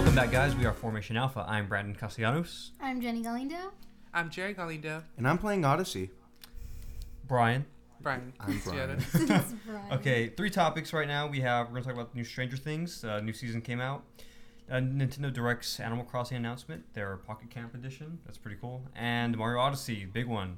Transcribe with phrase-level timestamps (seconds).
[0.00, 0.56] Welcome back, guys.
[0.56, 1.44] We are Formation Alpha.
[1.46, 2.70] I'm Brandon Castellanos.
[2.80, 3.70] I'm Jenny Galindo.
[4.14, 5.02] I'm Jerry Galindo.
[5.18, 6.08] And I'm playing Odyssey.
[7.28, 7.66] Brian.
[8.00, 8.32] Brian.
[8.40, 8.92] I'm Brian.
[9.14, 9.92] It's Brian.
[9.92, 11.26] Okay, three topics right now.
[11.26, 13.04] We have we're gonna talk about the new Stranger Things.
[13.04, 14.04] Uh, new season came out.
[14.70, 18.20] Uh, Nintendo Direct's Animal Crossing announcement, their Pocket Camp edition.
[18.24, 18.82] That's pretty cool.
[18.96, 20.56] And Mario Odyssey, big one.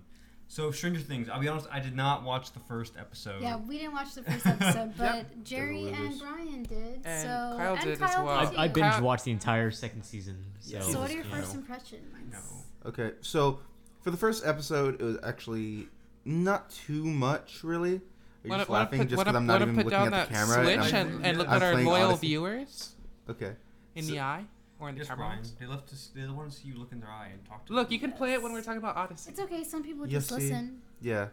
[0.52, 1.30] So Stranger Things.
[1.30, 3.40] I'll be honest, I did not watch the first episode.
[3.40, 5.26] Yeah, we didn't watch the first episode, but Yep.
[5.44, 6.20] Jerry and.
[6.20, 7.00] Brian did.
[7.06, 8.50] And so Kyle and did as Kyle well.
[8.50, 8.74] did I, I too.
[8.74, 10.44] binge watched the entire second season.
[10.60, 12.02] So, So what are your first impressions?
[12.30, 12.38] No.
[12.84, 13.60] Okay, so
[14.02, 15.88] for the first episode, it was actually
[16.26, 17.92] not too much, really.
[17.94, 18.00] Are
[18.44, 20.64] you Wanna, just wanna laughing put, just because I'm not even looking at the camera?
[20.64, 22.26] switch I'm- and, and look at our playing loyal Odyssey.
[22.26, 22.94] viewers
[23.30, 23.52] okay.
[23.94, 24.44] in So- the eye
[24.82, 25.26] or in the Yes, camera.
[25.28, 25.42] Brian.
[25.60, 26.14] They love to.
[26.14, 27.72] They want to see you look in their eye and talk to.
[27.72, 27.94] Look, them.
[27.94, 29.30] you can play it when we're talking about Odyssey.
[29.30, 29.62] It's okay.
[29.64, 30.48] Some people Yes, just see?
[30.50, 30.82] listen.
[31.00, 31.28] Yeah.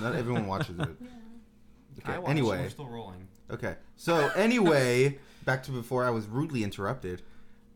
[0.00, 0.88] Not everyone watches it.
[1.00, 1.08] Yeah.
[2.06, 2.18] I Okay.
[2.18, 2.24] watch.
[2.24, 2.68] We're Anyway.
[2.70, 3.28] still rolling.
[3.50, 3.76] Okay.
[3.96, 7.22] So anyway, back to before I was rudely interrupted.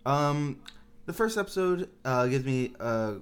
[0.07, 0.61] Um,
[1.07, 3.15] the first episode uh, gives me uh,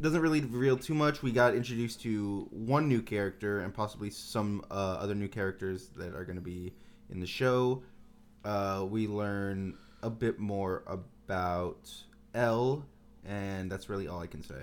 [0.00, 1.22] doesn't really reveal too much.
[1.22, 6.14] We got introduced to one new character and possibly some uh, other new characters that
[6.14, 6.72] are going to be
[7.10, 7.82] in the show.
[8.44, 9.74] Uh, we learn
[10.04, 11.90] a bit more about
[12.34, 12.84] El,
[13.24, 14.62] and that's really all I can say.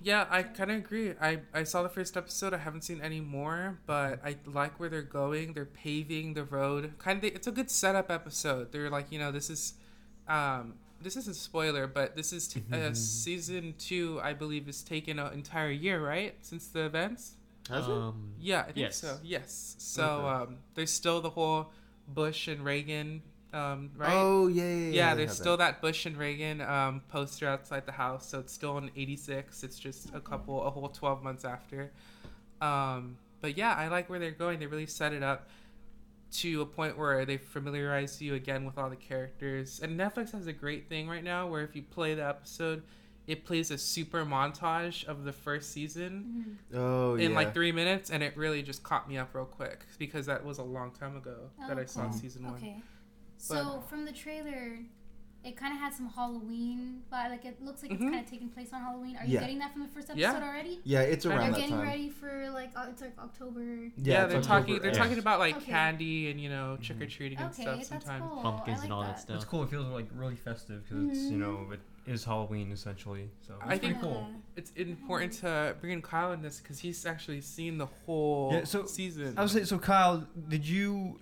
[0.00, 1.14] Yeah, I kind of agree.
[1.20, 2.54] I, I saw the first episode.
[2.54, 5.54] I haven't seen any more, but I like where they're going.
[5.54, 6.92] They're paving the road.
[6.98, 8.70] Kind of, it's a good setup episode.
[8.70, 9.74] They're like, you know, this is,
[10.28, 14.20] um, this isn't a spoiler, but this is t- uh, season two.
[14.22, 17.34] I believe is taken an entire year, right, since the events.
[17.68, 17.90] Has it?
[17.90, 18.96] um, Yeah, I think Yes.
[18.98, 19.18] so.
[19.24, 19.74] Yes.
[19.78, 20.28] So Okay.
[20.52, 21.72] um, there's still the whole
[22.06, 23.20] Bush and Reagan,
[23.52, 24.12] um, right?
[24.12, 24.70] Oh yeah, yeah.
[24.76, 25.80] yeah, yeah, there's still that.
[25.80, 29.62] Bush and Reagan um, poster outside the house, so it's still in '86.
[29.64, 31.90] It's just a couple, a whole 12 months after.
[32.60, 34.58] Um, but yeah, I like where they're going.
[34.58, 35.48] They really set it up
[36.30, 39.80] to a point where they familiarize you again with all the characters.
[39.82, 42.82] And Netflix has a great thing right now where if you play the episode,
[43.26, 47.26] it plays a super montage of the first season Oh yeah.
[47.26, 50.44] in like three minutes, and it really just caught me up real quick because that
[50.44, 51.36] was a long time ago
[51.66, 52.54] that Oh, I saw season one.
[52.54, 52.82] Okay.
[53.38, 54.78] So from the trailer,
[55.44, 57.30] it kind of had some Halloween vibe.
[57.30, 58.10] Like it looks like it's Mhm.
[58.10, 59.16] kind of taking place on Halloween.
[59.16, 59.40] Are you Yeah.
[59.40, 60.34] getting that from the first episode Yeah.
[60.48, 60.80] already?
[60.84, 61.86] Yeah, it's Are around They're that getting time.
[61.86, 63.60] ready for like uh, it's like October.
[63.60, 64.78] Yeah, it's they're October talking.
[64.82, 65.66] They're talking about like Okay.
[65.66, 68.24] candy and you know trick or treating and Okay, stuff that's sometimes.
[68.28, 68.42] cool.
[68.42, 69.20] pumpkins I like and all that that.
[69.20, 69.36] stuff.
[69.36, 69.62] It's cool.
[69.62, 71.40] It feels like really festive because it's you Mhm.
[71.40, 73.30] know it is Halloween essentially.
[73.46, 74.28] So it's I pretty think- cool.
[74.56, 78.64] It's important to bring in Kyle in this because he's actually seen the whole Yeah,
[78.64, 79.34] so- season.
[79.38, 81.20] I was saying, so Kyle, did you?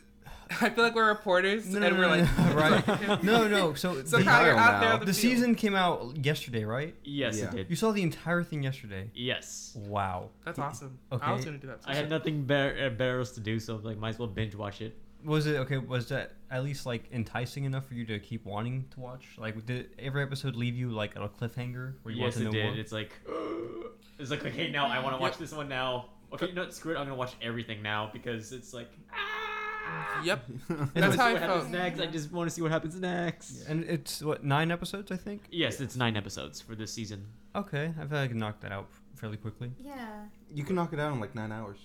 [0.61, 2.55] I feel like we're reporters No, no, and no, we're like, no,
[3.09, 3.23] right?
[3.25, 3.75] No, no.
[3.75, 4.93] So, So the, you're Kyle out there.
[4.95, 6.95] on the, the season came out yesterday, right?
[7.05, 7.47] Yes, Yeah.
[7.47, 7.71] it did.
[7.71, 9.11] You saw the entire thing yesterday.
[9.15, 9.77] Yes.
[9.77, 10.31] Wow.
[10.45, 10.99] That's awesome.
[11.11, 11.27] Okay.
[11.27, 11.83] I was gonna do that.
[11.83, 11.91] Too.
[11.91, 14.55] I had nothing better, uh, better else to do, so like might as well binge
[14.55, 14.97] watch it.
[15.25, 15.79] Was it okay?
[15.79, 19.27] Was that at least like enticing enough for you to keep wanting to watch?
[19.39, 22.39] Like, did every episode leave you like on a cliffhanger where you yes, want it
[22.39, 22.65] to know did.
[22.67, 22.77] more?
[22.77, 23.13] It's like
[24.21, 25.41] it's like okay, now I want to watch Yep.
[25.41, 26.11] this one now.
[26.33, 26.99] Okay, no, screw it.
[26.99, 28.89] I'm gonna watch everything now because it's like.
[29.13, 29.17] Ah,
[30.25, 30.45] Yep.
[30.71, 31.69] I That's how I what felt.
[31.71, 32.01] next.
[32.01, 33.67] I just want to see what happens next.
[33.69, 35.43] And it's what nine episodes, I think.
[35.51, 37.27] Yes, it's nine episodes for this season.
[37.55, 39.71] Okay, I feel like I can knock that out fairly quickly.
[39.79, 40.25] Yeah.
[40.55, 41.79] You can knock it out in like nine hours.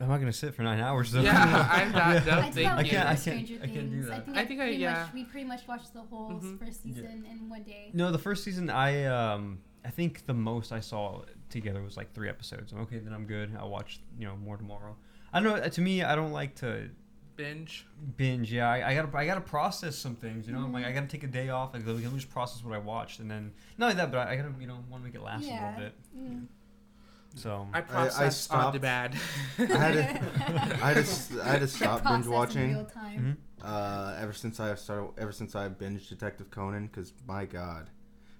[0.00, 1.22] I'm not gonna sit for nine hours though.
[1.22, 2.38] Yeah, I'm that Yeah.
[2.38, 4.06] I think Thank I, can't- I can't- Stranger I can't do Things.
[4.08, 4.14] that.
[4.14, 5.02] I think I I, think I- pretty yeah.
[5.02, 6.58] much we pretty much watched the whole Mhm.
[6.58, 6.94] first Yeah.
[6.94, 7.90] season in one day.
[7.92, 12.12] No, the first season I um I think the most I saw together was like
[12.12, 12.72] three episodes.
[12.72, 13.56] I'm okay, then I'm good.
[13.58, 14.96] I'll watch you know more tomorrow.
[15.32, 15.68] I don't know.
[15.68, 16.90] To me, I don't like to
[17.36, 17.86] Binge.
[18.16, 18.52] binge.
[18.52, 20.46] Yeah, I, I gotta I gotta process some things.
[20.48, 21.72] You know, I'm like I gotta take a day off.
[21.74, 24.10] Like let me let me just process what I watched, and then not only that,
[24.10, 25.94] but I, I gotta you know want to make it last a little bit.
[26.18, 26.46] Mm.
[27.36, 29.14] So I process on stopped- demand.
[29.58, 30.00] I had to,
[30.82, 32.72] I had to, s- I had to stop binge in watching.
[32.74, 33.38] real time.
[33.62, 33.64] mhm.
[33.64, 37.90] Uh, ever since I started, ever since I binged Detective Conan, because my God,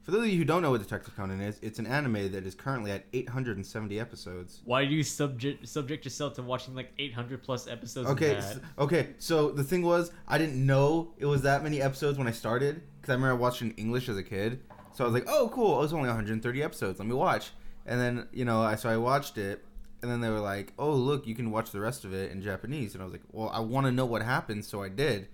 [0.08, 2.46] for those of you who don't know what Detective Conan is, it's an anime that
[2.46, 4.62] is currently at 870 episodes.
[4.64, 8.08] Why do you subject subject yourself to watching like 800 plus episodes?
[8.08, 8.56] Okay, of that?
[8.56, 9.08] s- okay.
[9.18, 12.80] So the thing was, I didn't know it was that many episodes when I started,
[12.96, 14.60] because I remember I watched it in English as a kid.
[14.94, 15.76] So I was like, oh, cool.
[15.76, 16.98] It was only 130 episodes.
[16.98, 17.50] Let me watch.
[17.84, 19.62] And then you know, I so I watched it,
[20.00, 22.40] and then they were like, oh, look, you can watch the rest of it in
[22.40, 22.94] Japanese.
[22.94, 25.28] And I was like, well, I want to know what happens, so I did.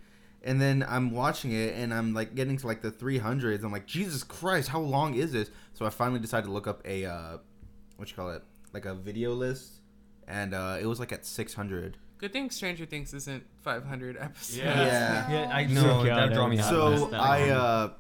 [0.44, 3.64] And then I'm watching it, and I'm like getting to like the 300s.
[3.64, 5.50] I'm like, Jesus Christ, how long is this?
[5.73, 7.38] So I finally decided to look up a, uh,
[7.96, 8.43] what you call it,
[8.75, 9.81] like a video list,
[10.29, 11.96] and uh, it was like at 600.
[12.19, 14.58] Good thing Stranger Things isn't 500 episodes.
[14.58, 14.87] Yeah.
[14.87, 15.31] Yeah.
[15.49, 16.70] Yeah, I So know God, that that draw me would out.
[16.70, 17.91] So I uh,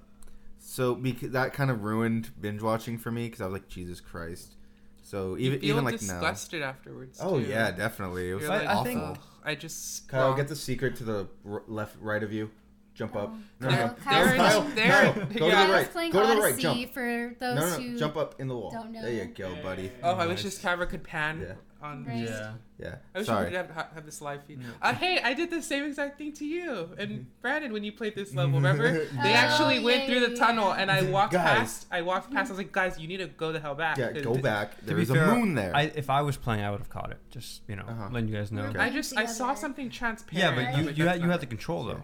[0.58, 4.00] so because that kind of ruined binge watching for me because I was like, Jesus
[4.00, 4.54] Christ.
[5.02, 5.98] So You even feel even like now.
[5.98, 7.18] disgusted afterwards.
[7.22, 7.46] Oh too.
[7.46, 8.30] yeah, definitely.
[8.30, 8.84] It was You're I- like, I awful.
[8.84, 12.32] think- "Ugh, I just Kyle, well, get the secret to the r- left, right of
[12.32, 12.50] you.
[12.94, 13.32] Jump up.
[13.34, 13.38] Oh.
[13.60, 13.94] No, They're- no, no.
[13.94, 14.24] they're- Kyle,
[14.62, 15.90] they're- Kyle, they're- go to the right.
[15.92, 16.56] playing Go to the right.
[16.58, 16.92] Jump.
[16.94, 17.98] for those No, no, who.
[17.98, 18.70] Jump up in the wall.
[18.70, 19.02] don't know.
[19.02, 19.90] There you go, buddy.
[20.02, 21.54] Oh, I wish this camera could pan Yeah.
[21.84, 22.04] On.
[22.04, 22.16] Right.
[22.24, 22.52] Yeah.
[22.78, 22.94] Yeah.
[23.14, 23.44] I wish Sorry.
[23.44, 24.58] we could have, have this live feed.
[24.60, 24.66] No.
[24.82, 27.22] Uh, hey, I did the same exact thing to you and Mm-hmm.
[27.42, 28.54] Brandon when you played this level.
[28.56, 28.90] Remember?
[29.22, 31.44] They Oh, actually yeah, went through yeah, the tunnel, and I walked Guys.
[31.58, 31.86] past.
[31.92, 32.50] I walked past.
[32.50, 33.96] I was like, guys, you need to go the hell back.
[33.98, 34.78] Yeah, 'cause go back.
[34.80, 35.70] To There be is fair, a moon there.
[35.76, 37.18] I, if I was playing, I would have caught it.
[37.30, 38.08] Just you know, Uh-huh.
[38.10, 38.64] letting you guys know.
[38.64, 38.78] Okay.
[38.78, 39.60] I just I saw Together.
[39.60, 40.56] something Yeah, transparent.
[40.56, 40.78] but Right.
[40.78, 42.02] you but you had you had the control though.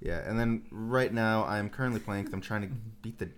[0.00, 2.68] yeah, and then right now I'm currently playing because I'm trying to
[3.02, 3.28] beat the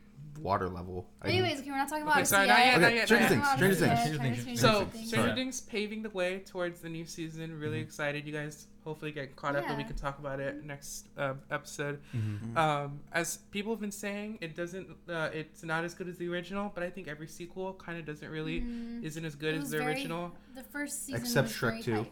[0.42, 1.08] water level.
[1.22, 2.66] I- Anyways, okay, we're not talking about Okay, Odyssey sorry, not yet.
[2.66, 3.46] yet, Okay, not yet, Stranger Things.
[3.48, 3.98] Stranger Things.
[3.98, 4.60] Stranger Stranger Things.
[4.60, 5.08] So, Things.
[5.08, 7.58] Stranger Things paving the way towards the new season.
[7.58, 7.84] Really Mhm.
[7.84, 8.26] excited.
[8.26, 12.00] You guys hopefully get caught up and we can talk about it next uh, episode.
[12.16, 12.56] Mm-hmm.
[12.56, 14.88] Um, as people have been saying, it doesn't.
[15.08, 18.06] Uh, it's not as good as the original, but I think every sequel kind of
[18.06, 19.04] doesn't really Mhm.
[19.04, 20.34] isn't as good as the very- original.
[20.54, 21.92] The first season Except was Shrek very 2.
[21.92, 22.06] hyped.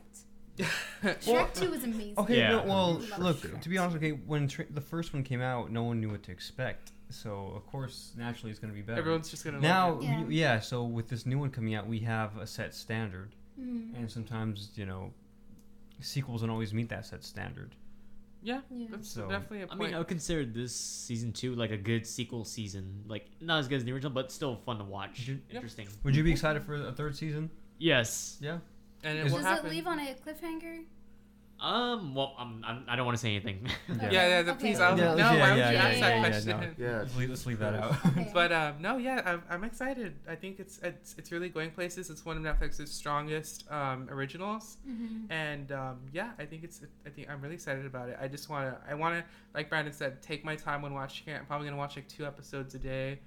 [1.03, 1.15] Well,
[1.47, 2.15] Shrek 2 was amazing.
[2.19, 2.51] Okay, Yeah.
[2.51, 3.37] no, well, look.
[3.39, 3.61] Shrek.
[3.63, 6.25] To be honest, okay, when tra- the first one came out, no one knew what
[6.25, 6.91] to expect.
[7.11, 8.99] So of course, naturally, it's gonna be better.
[9.01, 10.07] Everyone's just gonna now, love it.
[10.07, 10.25] Yeah.
[10.25, 10.61] we- yeah.
[10.61, 13.97] So with this new one coming out, we have a set standard, Mm.
[13.97, 15.13] and sometimes you know,
[16.01, 17.75] sequels don't always meet that set standard.
[18.41, 18.87] Yeah, Yeah.
[18.91, 19.81] that's So- definitely a I point.
[19.81, 23.03] I mean, I would consider this season two like a good sequel season.
[23.09, 25.29] Like not as good as the original, but still fun to watch.
[25.29, 25.39] Yep.
[25.51, 25.89] Interesting.
[26.05, 27.51] Would you be excited for a third season?
[27.79, 28.39] Yes.
[28.41, 28.59] Yeah.
[29.05, 29.67] and it Is- will Does happen.
[29.67, 30.85] it leave on a cliffhanger?
[31.61, 32.15] Um.
[32.15, 33.67] Well, I'm, I'm, I don't want to say anything.
[33.89, 34.11] Yeah.
[34.11, 34.43] yeah, yeah.
[34.43, 34.61] The, Okay.
[34.61, 35.33] please, I was Yeah, like, no.
[35.33, 36.61] yeah, why would yeah, you yeah, ask yeah, that yeah, question?
[36.61, 36.87] no.
[36.87, 36.99] yeah.
[36.99, 37.97] Let's leave, let's leave that out.
[38.07, 38.31] Okay.
[38.33, 40.15] But um, no, yeah, I'm, I'm excited.
[40.29, 42.11] I think it's it's it's really going places.
[42.11, 45.33] It's one of Netflix's strongest um, originals, Mm-hmm.
[45.33, 48.19] and um, yeah, I think it's I think I'm really excited about it.
[48.21, 51.33] I just want to I want to like Brandon said, take my time when watching
[51.33, 51.39] it.
[51.39, 53.19] I'm probably gonna watch like two episodes a day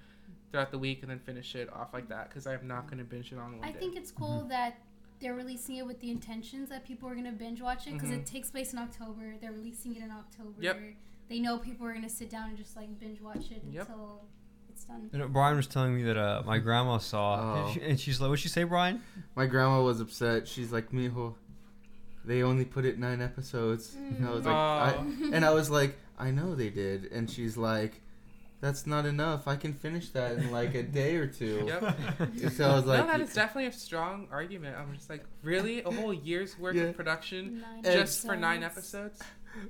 [0.50, 3.30] throughout the week, and then finish it off like that because I'm not gonna binge
[3.32, 3.78] it on one I day.
[3.78, 4.78] think it's cool that
[5.22, 8.10] they're releasing it with the intentions that people are going to binge watch it because
[8.10, 8.18] Mhm.
[8.18, 9.36] it takes place in October.
[9.40, 10.60] They're releasing it in October.
[10.60, 10.80] Yep.
[11.28, 13.88] They know people are going to sit down and just like binge watch it Yep.
[13.88, 14.24] until
[14.68, 15.08] it's done.
[15.12, 17.80] You know, Brian was telling me that uh, my grandma saw, Oh.
[17.80, 19.00] and she's like, "What'd she say, Brian?"
[19.36, 20.46] My grandma was upset.
[20.48, 21.36] She's like, Mijo,
[22.24, 23.94] they only put it nine episodes.
[23.94, 24.94] And I was like, I,
[25.32, 27.06] and I was like, I know they did.
[27.12, 28.01] And she's like,
[28.62, 29.46] that's not enough.
[29.46, 31.64] I can finish that in like a day or two.
[31.66, 31.98] Yep.
[32.52, 34.76] So I was like, no, that is definitely a strong argument.
[34.78, 36.84] I'm just like, really, a whole year's worth Yeah.
[36.84, 39.20] of production Nine just for nine episodes.
[39.20, 39.22] episodes?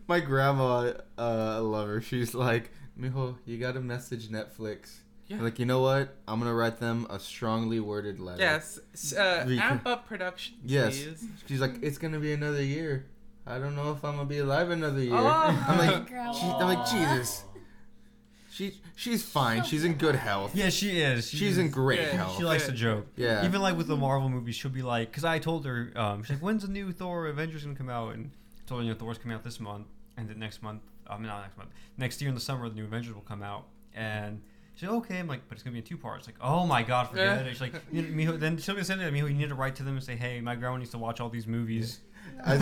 [0.06, 2.00] my grandma, uh, I love her.
[2.00, 4.98] She's like, Mijo, you gotta message Netflix.
[5.26, 5.40] Yeah.
[5.40, 6.14] Like, you know what?
[6.28, 8.42] I'm gonna write them a strongly worded letter.
[8.42, 10.56] Yes, s- uh, We amp up production.
[10.64, 11.02] Yes.
[11.02, 11.24] please.
[11.48, 13.06] She's like, it's gonna be another year.
[13.46, 15.14] I don't know if I'm gonna be alive another year.
[15.14, 15.64] Oh.
[15.68, 16.32] I'm like, Grandma.
[16.32, 17.44] she, I'm like, Jesus.
[18.70, 19.64] She, she's fine.
[19.64, 20.54] She's in good health.
[20.54, 21.28] Yeah, she is.
[21.28, 22.36] She's in great Yeah, health.
[22.36, 23.06] She likes to joke.
[23.16, 23.44] Yeah.
[23.44, 26.30] Even like with the Marvel movies, she'll be like, because I told her, um, she's
[26.36, 28.14] like, when's the new Thor Avengers gonna come out?
[28.14, 28.30] And
[28.64, 29.86] I told her, you know, Thor's coming out this month,
[30.16, 32.74] and then next month, I mean, not next month, next year in the summer, the
[32.74, 33.64] new Avengers will come out.
[33.94, 34.40] And
[34.76, 35.18] she's like, okay.
[35.18, 36.26] I'm like, but it's gonna be in two parts.
[36.26, 37.46] Like, oh my god, forget Yeah.
[37.46, 37.50] it.
[37.52, 39.74] She's like, you know, Miho, then she'll be saying to me, you need to write
[39.76, 42.00] to them and say, hey, my grandma needs to watch all these movies.
[42.44, 42.54] I-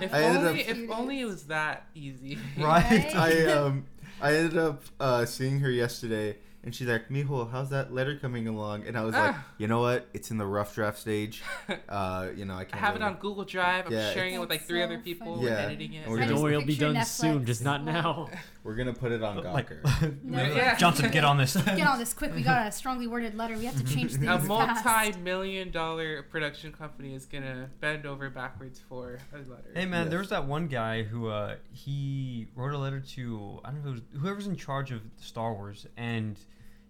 [0.00, 2.38] If I only, up- if only it was that easy.
[2.56, 3.14] Right?
[3.14, 3.84] I um
[4.20, 8.48] I ended up uh, seeing her yesterday, and she's like, "Mijo, how's that letter coming
[8.48, 9.46] along?" And I was like, Ah.
[9.58, 10.06] "You know what?
[10.12, 11.42] It's in the rough draft stage.
[11.88, 13.86] Uh, you know, I I can't." have it really- on Google Drive.
[13.86, 15.26] I'm Yeah, sharing it with like That's three so other people.
[15.36, 15.42] funny.
[15.46, 15.62] We're Yeah.
[15.66, 15.98] editing it.
[16.02, 18.28] And we're I just Don't worry, it'll be picture done soon, just not now.
[18.68, 20.22] We're gonna put it on like, Gawker.
[20.22, 20.42] No.
[20.42, 20.76] Yeah.
[20.76, 21.56] Johnson, get on this.
[21.56, 22.34] Get on this quick.
[22.34, 23.56] We got a strongly worded letter.
[23.56, 28.78] We have to change things A multi-million dollar production company is gonna bend over backwards
[28.86, 29.70] for a letter.
[29.74, 30.10] Hey man, Yes.
[30.10, 33.92] there was that one guy who uh, he wrote a letter to I don't know
[33.92, 36.38] if it was whoever's in charge of Star Wars, and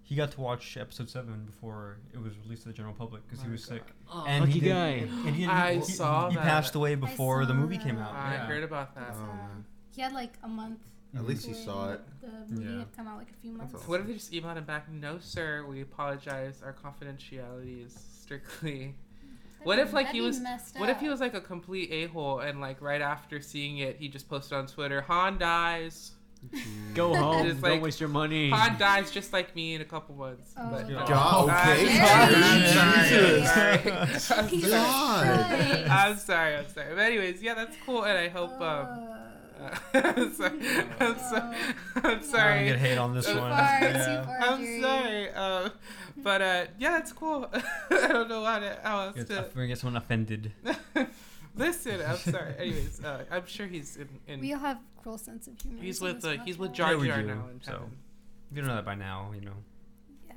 [0.02, 3.40] he got to watch Episode Seven before it was released to the general public because
[3.42, 3.82] he My was sick.
[4.12, 4.88] Oh, And lucky he did- guy.
[5.26, 6.42] And he, I he, saw he that.
[6.44, 8.14] passed away before the saw movie came out.
[8.14, 8.47] I yeah.
[8.47, 9.14] heard about that.
[9.14, 9.64] Oh, man.
[9.94, 10.80] He had like a month.
[11.17, 12.00] At least he saw it.
[12.21, 12.79] The movie Yeah.
[12.81, 13.75] had come out like a few months.
[13.75, 13.88] awesome.
[13.88, 14.91] What if they just emailed him back?
[14.91, 15.65] No, sir.
[15.69, 16.61] We apologize.
[16.62, 18.95] Our confidentiality is strictly.
[19.59, 21.11] That'd What be- if, like, that'd he be was- messed What if he up.
[21.12, 24.57] was like a complete a hole and like right after seeing it, he just posted
[24.57, 26.12] on Twitter, "Han dies.
[26.95, 27.45] Go home.
[27.49, 28.50] Just Don't like- waste your money.
[28.50, 31.09] Han dies just like me in a couple months." Oh, But, God.
[31.09, 33.53] God, okay, sorry, Jesus.
[33.53, 34.49] sorry, sorry.
[34.50, 35.47] Jesus God.
[35.49, 35.91] Christ.
[35.91, 36.57] I'm sorry.
[36.57, 36.95] I'm sorry.
[36.95, 38.53] But anyways, yeah, that's cool, and I hope.
[38.53, 39.25] Um, Uh, uh,
[39.95, 40.59] I'm sorry.
[41.00, 41.37] I'm, so,
[41.97, 43.50] I'm I'm gonna hate on this Too one.
[43.50, 44.25] far, Yeah.
[44.25, 44.38] far.
[44.41, 44.81] I'm Jerry.
[44.83, 45.31] sorry.
[45.33, 45.71] Um,
[46.19, 47.49] but uh, yeah, that's cool.
[47.91, 49.61] I don't know how, to, how else It's- to.
[49.61, 50.53] I'm get someone offended.
[51.57, 52.55] Listen, I'm sorry.
[52.59, 54.09] Anyways, uh, I'm sure he's in.
[54.29, 55.83] in We all have cruel sense of humor.
[55.83, 56.75] he's with uh, he's with podcast.
[56.75, 57.91] Jar Yeah, Jar now in so.
[58.50, 59.53] If you don't know that by now, you know.
[60.27, 60.35] Yeah.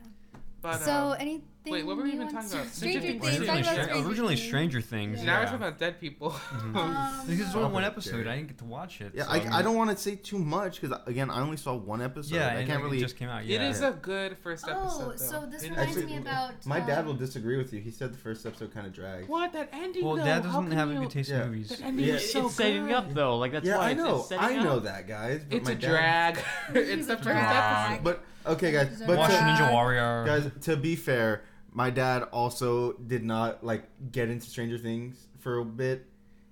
[0.62, 2.68] But so um, any thing Wait, what were we even talking about?
[2.68, 3.22] Stranger Stranger Things.
[3.24, 3.39] Things.
[3.39, 4.48] Originally, about Stra- Stranger originally Things.
[4.48, 5.20] Stranger Things.
[5.20, 5.25] Yeah.
[5.25, 6.30] Now we're talking about dead people.
[6.32, 6.75] Mhm.
[6.75, 7.91] Um, This is Oh, only one okay.
[7.91, 8.27] episode.
[8.27, 9.12] I didn't get to watch it.
[9.15, 11.75] Yeah, so- I, I don't want to say too much because again, I only saw
[11.75, 12.36] one episode.
[12.36, 13.00] Yeah, I can't it really.
[13.00, 13.44] just came out.
[13.44, 13.70] It Yeah.
[13.70, 15.01] is a good first episode.
[15.03, 15.15] Oh, though.
[15.18, 16.06] so this It is reminds good.
[16.06, 16.65] me about.
[16.65, 17.80] My dad um, will disagree with you.
[17.82, 19.27] He said the first episode kind of dragged.
[19.30, 20.03] What that ending?
[20.06, 20.24] Well, though?
[20.25, 21.44] Dad doesn't can have a good taste Yeah.
[21.44, 21.70] in movies.
[21.70, 22.94] That ending Yeah, is it's so setting good.
[22.96, 23.38] up though.
[23.38, 24.25] Like that's yeah, why I know.
[24.38, 25.41] I know that, guys.
[25.50, 26.39] It's my a drag.
[26.74, 27.91] it's the a first drag.
[28.00, 28.03] episode.
[28.03, 29.01] But okay, guys.
[29.06, 29.38] But Watch to.
[29.38, 30.25] Ninja Warrior.
[30.25, 35.60] guys, to be fair, my dad also did not like get into Stranger Things for
[35.60, 36.06] a bit.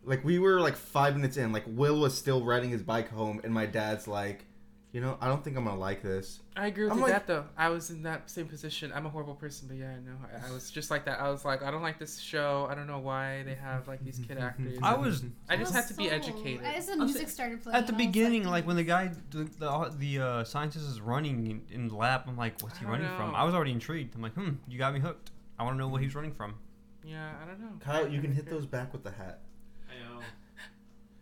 [0.04, 3.42] Like we were like five minutes in, like Will was still riding his bike home,
[3.44, 4.46] and my dad's like,
[4.92, 6.40] you know, I don't think I'm gonna like this.
[6.56, 7.46] I agree with I'm you like- that though.
[7.56, 8.92] I was in that same position.
[8.94, 10.16] I'm a horrible person, but yeah, I know.
[10.44, 11.20] I, I was just like that.
[11.20, 12.68] I was like, I don't like this show.
[12.70, 14.80] I don't know why they have like these kid actors.
[14.82, 16.66] I was I just had to be educated.
[16.66, 17.78] As the music say- started playing.
[17.78, 21.62] At the beginning, like when the guy, the the, the uh, scientist is running in,
[21.72, 23.36] in the lab, I'm like, what's he I don't running from?
[23.36, 24.16] I was already intrigued.
[24.16, 25.32] I'm like, hmm, you got me hooked.
[25.60, 26.56] I want to know what he's running from.
[27.04, 27.72] Yeah, I don't know.
[27.80, 29.42] Kyle, you can hit those back with the hat.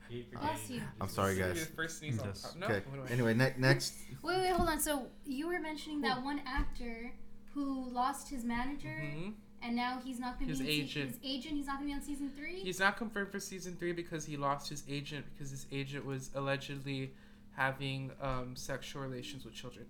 [0.09, 0.17] I know.
[0.19, 0.75] Hate Bless forgetting.
[0.75, 0.81] you.
[1.01, 1.65] I'm sorry, You're guys.
[1.75, 2.41] first sneeze on Yes.
[2.41, 2.55] top.
[2.55, 2.81] No, Okay.
[2.89, 3.93] what do I- Anyway, ne- next.
[4.23, 4.79] Wait, wait, hold on.
[4.79, 7.11] So you were mentioning that one actor
[7.53, 9.33] who lost his manager, Mhm.
[9.61, 11.11] and now he's not going to His be in agent.
[11.15, 11.55] Se- his agent.
[11.57, 12.59] He's not going to be on season three.
[12.59, 16.29] He's not confirmed for season three because he lost his agent because his agent was
[16.35, 17.13] allegedly
[17.53, 19.87] having um, sexual relations with children.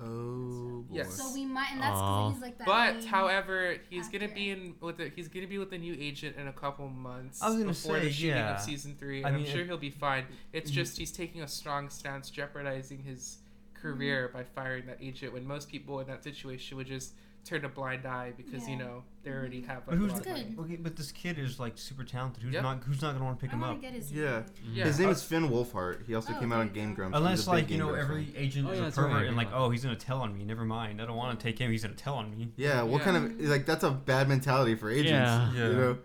[0.00, 0.96] Oh boy.
[0.96, 1.14] Yes.
[1.14, 2.66] so we might, and that's because he's like that.
[2.66, 4.34] But main- however, he's gonna actor.
[4.36, 7.42] be in with the, he's gonna be with the new agent in a couple months
[7.42, 8.54] I was gonna before say, the shooting yeah.
[8.54, 9.24] of season three.
[9.24, 10.26] I And mean, I'm sure it- he'll be fine.
[10.52, 10.74] It's Mhm.
[10.74, 13.38] just he's taking a strong stance, jeopardizing his
[13.74, 15.32] career by firing that agent.
[15.32, 17.12] When most people in that situation would just
[17.48, 19.70] turn a blind eye because you know they already mm-hmm.
[19.70, 20.56] have But like, a who's lot of Good.
[20.56, 20.72] money.
[20.72, 22.42] Okay, but this kid is like super talented.
[22.42, 22.62] Who's Yep.
[22.62, 22.84] not?
[22.84, 23.80] Who's not gonna want to pick I him up?
[23.80, 24.30] get his Yeah.
[24.40, 24.44] name.
[24.72, 24.84] Yeah.
[24.84, 25.26] His name is oh.
[25.26, 26.06] Finn Wolfhard.
[26.06, 26.96] He also Oh, came out on Game go.
[26.96, 27.16] Grumps.
[27.16, 28.42] He's Unless like you Game know Grumps every fan.
[28.42, 30.36] agent Oh, is yeah, a that's right, pervert and like oh he's gonna tell on
[30.36, 30.44] me.
[30.44, 31.00] Never mind.
[31.00, 31.70] I don't want to take him.
[31.70, 32.52] He's gonna tell on me.
[32.56, 33.04] Yeah, what Yeah.
[33.04, 35.10] kind of like that's a bad mentality for agents.
[35.10, 35.52] Yeah.
[35.54, 35.66] Yeah.
[35.68, 35.98] You know.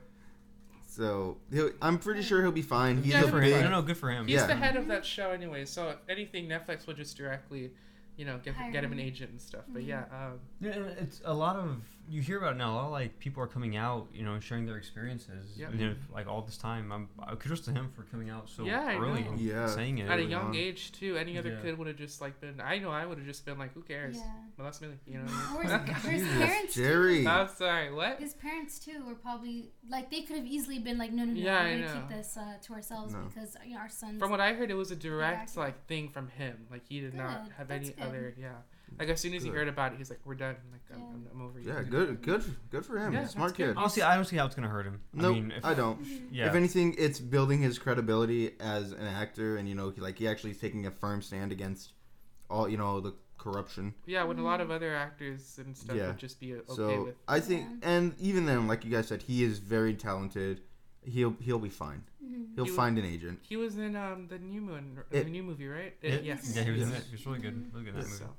[0.88, 2.98] So he'll, I'm pretty sure he'll be fine.
[3.02, 3.54] He's Yeah, a he'll Good for be him.
[3.62, 3.64] big.
[3.64, 4.28] No, no, good for him.
[4.28, 4.46] He's Yeah.
[4.48, 7.72] the head of that show anyway, so if anything, Netflix will just directly,
[8.17, 9.63] you know, get, Hire get him an agent and stuff.
[9.67, 12.74] But yeah, um, Yeah, it's a lot of you hear about it now.
[12.74, 15.54] A lot of like people are coming out, you know, sharing their experiences.
[15.58, 15.74] Yep.
[15.76, 16.92] You know, like all this time.
[16.92, 19.32] I'm uh, kudos to him for coming out so Yeah, I early know.
[19.32, 19.68] and Yeah.
[19.68, 20.10] saying it.
[20.10, 20.56] at a young on.
[20.56, 21.62] age too, any other Yeah.
[21.62, 22.60] kid would have just like been.
[22.62, 24.18] I know I would have just been like, who cares?
[24.18, 24.24] Yeah.
[24.58, 24.90] Well, that's me.
[25.08, 25.24] You know.
[25.26, 25.78] Or What his, I
[26.12, 26.20] mean?
[26.20, 26.76] his parents.
[26.76, 27.22] Jerry.
[27.24, 27.30] Too.
[27.30, 27.94] I'm sorry.
[27.94, 28.20] What?
[28.20, 31.40] His parents too were probably like they could have easily been like, no, no, no,
[31.40, 32.02] Yeah, I we're gonna know.
[32.02, 33.22] keep this uh, to ourselves No.
[33.34, 34.20] because you know, our sons.
[34.20, 36.68] From what I heard, it was a direct like thing from him.
[36.70, 38.04] Like he did not have that's any good.
[38.06, 38.36] other.
[38.38, 38.50] Yeah.
[39.00, 40.56] Like as soon as he heard about it, he's like, "We're done.
[40.72, 41.06] Like I'm, Yeah.
[41.14, 43.14] I'm, I'm over you." Yeah, good, good, good for him.
[43.14, 43.76] Yeah, Smart kid.
[43.78, 45.02] Honestly, I don't see how it's gonna hurt him.
[45.14, 46.00] No, I mean, if, I don't.
[46.32, 46.48] Yeah.
[46.48, 50.28] If anything, it's building his credibility as an actor, and you know, he, like he
[50.28, 51.94] actually is taking a firm stand against
[52.50, 53.94] all you know the corruption.
[54.06, 56.08] Yeah, when a lot of other actors and stuff Yeah.
[56.08, 57.16] would just be okay so with.
[57.28, 57.90] I think, Yeah.
[57.90, 60.62] and even then, like you guys said, he is very talented.
[61.06, 62.04] He'll he'll be fine.
[62.24, 62.56] Mhm.
[62.56, 63.40] He'll He would- find an agent.
[63.42, 65.94] He was in um the new moon, It- the new movie, right?
[66.02, 66.38] Yeah, yeah.
[66.54, 67.00] yeah, he was in Yes.
[67.00, 67.06] it.
[67.08, 67.74] He was really good.
[67.74, 68.18] Really good in that movie.
[68.18, 68.30] So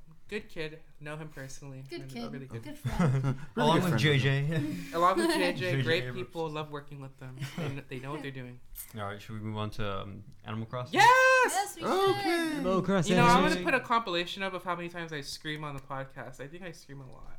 [0.41, 0.79] good kid.
[1.01, 1.85] Know him personally.
[1.89, 2.33] Good and kid.
[2.33, 2.63] Really good.
[2.63, 3.13] Good friend.
[3.23, 3.37] Really
[3.69, 4.95] Along good with friend JJ.
[4.95, 5.83] Along with JJ, J.J.
[5.83, 6.19] great Abrams.
[6.19, 6.49] people.
[6.51, 7.37] Love working with them.
[7.57, 8.59] They, they know what they're doing.
[8.99, 10.95] All right, should we move on to um, Animal Crossing?
[10.95, 11.09] Yes.
[11.47, 12.23] yes, we Okay.
[12.23, 12.53] should.
[12.59, 13.11] Animal Crossing.
[13.13, 15.75] You know, I'm gonna put a compilation up of how many times I scream on
[15.75, 16.41] the podcast.
[16.41, 17.39] I think I scream a lot.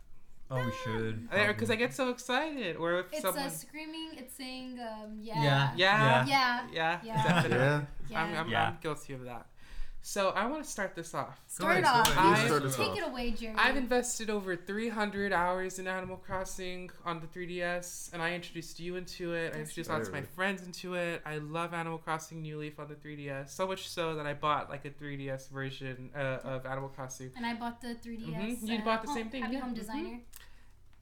[0.51, 1.27] Oh, we should.
[1.31, 2.75] Because I get so excited.
[2.75, 3.45] Or if It's someone.
[3.45, 4.09] uh, screaming.
[4.13, 5.41] It's saying, um, yeah.
[5.43, 5.71] Yeah.
[5.75, 5.75] yeah.
[5.75, 6.25] Yeah.
[6.27, 6.67] Yeah.
[6.71, 6.99] Yeah.
[7.03, 7.23] Yeah.
[7.23, 7.57] definitely.
[7.57, 7.81] Yeah.
[8.11, 8.21] Yeah.
[8.23, 8.67] I'm, I'm, Yeah.
[8.67, 9.47] I'm guilty of that.
[10.07, 11.41] So I want to start this off.
[11.47, 12.07] Start ahead, off.
[12.07, 12.41] start ahead.
[12.43, 12.97] You start us Take off.
[13.00, 13.55] it away, Jerry.
[13.57, 18.97] I've invested over 300 hours in Animal Crossing on the 3DS, and I introduced you
[18.97, 19.55] into it.
[19.55, 21.24] I introduced lots of my friends into it.
[21.25, 24.69] I love Animal Crossing New Leaf on the 3DS, so much so that I bought
[24.69, 27.31] like a 3DS version uh, of Animal Crossing.
[27.35, 28.62] and I bought the 3DS.
[28.62, 29.62] Mhm, you uh, bought the home- same thing, Happy yeah.
[29.62, 29.75] Home Mhm.
[29.75, 30.19] Designer.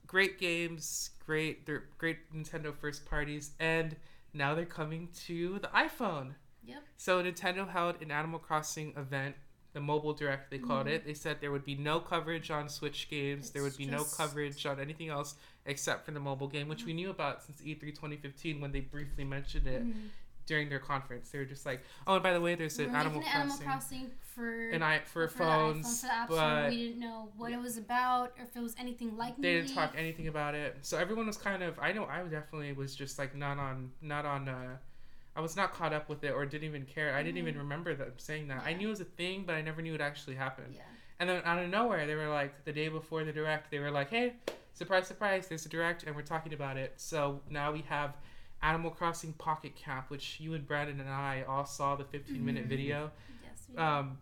[0.07, 3.97] Great games, great, they're great Nintendo first parties, and
[4.33, 6.35] now they're coming to the iPhone.
[6.65, 6.83] Yep.
[6.97, 9.35] So Nintendo held an Animal Crossing event,
[9.73, 11.05] the mobile direct they called it.
[11.05, 13.49] They said there would be no coverage on Switch games.
[13.51, 16.85] there would It's be no coverage on anything else except for the mobile game, which
[16.85, 20.09] we knew about since E E3 2015 when they briefly mentioned it Mhm.
[20.45, 21.31] during their conference.
[21.31, 23.57] They were just like, "Oh, and by the way, there's an Animal an Crossing." Animal
[23.65, 27.77] Crossing for and I for, for phones, for but We didn't know what it was
[27.77, 30.77] about or if it was anything like they didn't talk anything about it.
[30.81, 34.25] So everyone was kind of I know I definitely was just like not on not
[34.25, 34.77] on uh
[35.35, 37.15] I was not caught up with it or didn't even care.
[37.15, 38.63] I didn't even remember them saying that.
[38.65, 40.75] I knew it was a thing, but I never knew it actually happened.
[40.75, 40.81] Yeah.
[41.19, 43.91] And then out of nowhere, they were like the day before the direct, they were
[43.91, 44.33] like, "Hey,
[44.73, 45.47] surprise, surprise!
[45.47, 48.15] There's a direct, and we're talking about it." So now we have
[48.61, 52.65] Animal Crossing Pocket Camp, which you and Brandon and I all saw the 15 minute
[52.65, 52.69] Mhm.
[52.69, 53.11] video.
[53.43, 53.67] Yes.
[53.69, 54.17] we Um,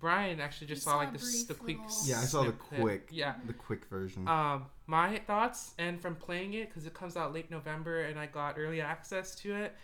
[0.00, 1.78] Brian actually just saw saw like the, the quick.
[1.78, 2.80] little- Yeah, I saw the snippet.
[2.80, 3.08] quick.
[3.10, 3.34] Yeah.
[3.46, 4.26] The quick version.
[4.28, 8.26] Um, my thoughts, and from playing it because it comes out late November, and I
[8.26, 9.74] got early access to it.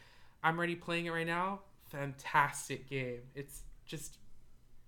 [0.42, 1.61] I'm already playing it right now.
[1.88, 3.20] Fantastic game.
[3.34, 4.18] It's just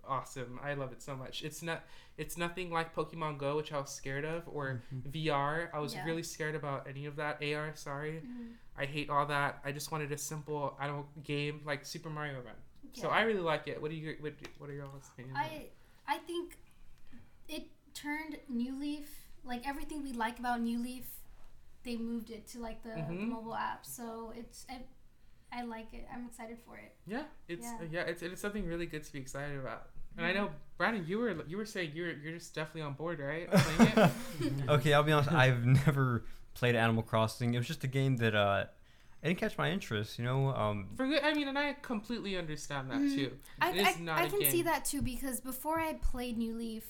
[0.06, 0.58] awesome.
[0.62, 1.42] I love it so much.
[1.42, 1.84] It's not.
[2.16, 5.70] It's nothing like Pokemon Go, which I was scared of, or VR.
[5.74, 6.04] I was Yeah.
[6.04, 7.42] really scared about any of that.
[7.42, 8.22] AR, sorry.
[8.24, 8.54] Mhm.
[8.76, 9.60] I hate all that.
[9.64, 12.54] I just wanted a simple, I don't game like Super Mario Run.
[12.92, 13.80] So I really like it.
[13.82, 14.16] What do you?
[14.20, 15.36] What, what are y'all's opinions?
[15.38, 15.72] on it?
[16.06, 16.58] I I think
[17.48, 21.06] it turned New Leaf like everything we like about New Leaf,
[21.82, 23.28] they moved it to like the, the Mhm.
[23.28, 23.84] mobile app.
[23.84, 24.82] So it's I,
[25.54, 26.06] I like it.
[26.12, 26.94] I'm excited for it.
[27.06, 28.00] Yeah, it's yeah, Yeah.
[28.02, 29.90] it's it's something really good to be excited about.
[30.16, 33.18] And I know Brandon, you were you were saying you're you're just definitely on board,
[33.20, 33.50] right?
[33.52, 34.68] Playing it?
[34.70, 35.32] okay, I'll be honest.
[35.32, 37.54] I've never played Animal Crossing.
[37.54, 38.66] It was just a game that uh,
[39.22, 40.18] it didn't catch my interest.
[40.18, 43.14] You know, um, For good, I mean, and I completely understand that Mhm.
[43.14, 43.32] too.
[43.60, 44.50] I, It is I, not I a can game.
[44.52, 46.86] see that too because before I played New Leaf,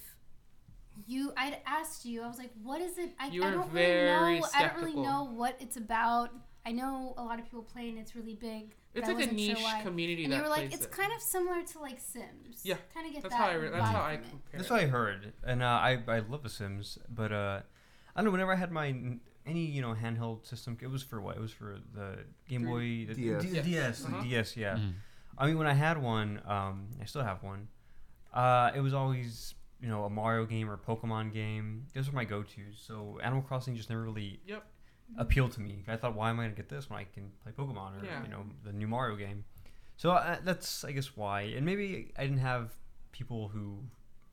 [1.07, 2.23] you I'd asked you.
[2.23, 4.47] I was like, "What is it?" I, You I don't very really know.
[4.55, 6.31] I don't really know what it's about.
[6.67, 8.75] I know a lot of people play and it's really big.
[8.95, 9.83] but It's I like a wasn't sure niche why.
[9.83, 10.93] community And that you were like, plays "It's it.
[10.93, 13.41] kind of similar to like Sims." Yeah, kind of get That's that.
[13.41, 14.39] how I re- that's how I compare.
[14.59, 14.73] that's it.
[14.73, 17.61] what I heard, and uh, I I love The Sims, but uh,
[18.15, 18.31] I don't know.
[18.31, 21.37] Whenever I had my n- any you know handheld system, it was for what?
[21.37, 22.19] It was for the
[22.49, 23.43] Game Boy, the DS.
[23.43, 23.65] D- Yes.
[23.67, 24.23] DS, Uh-huh.
[24.23, 24.57] DS.
[24.57, 24.77] Yeah.
[24.77, 24.93] Mhm.
[25.37, 27.69] I mean, when I had one, um, I still have one.
[28.33, 31.87] Uh, it was always you know a Mario game or Pokemon game.
[31.95, 32.77] Those were my go-tos.
[32.79, 34.65] So Animal Crossing just never really Yep.
[35.19, 35.85] Appealed to me.
[35.89, 38.23] I thought, why am I gonna get this when I can play Pokemon or Yeah.
[38.23, 39.45] you know the new Mario game?
[39.97, 41.43] So uh, that's I guess why.
[41.43, 42.73] And maybe I didn't have
[43.13, 43.79] people who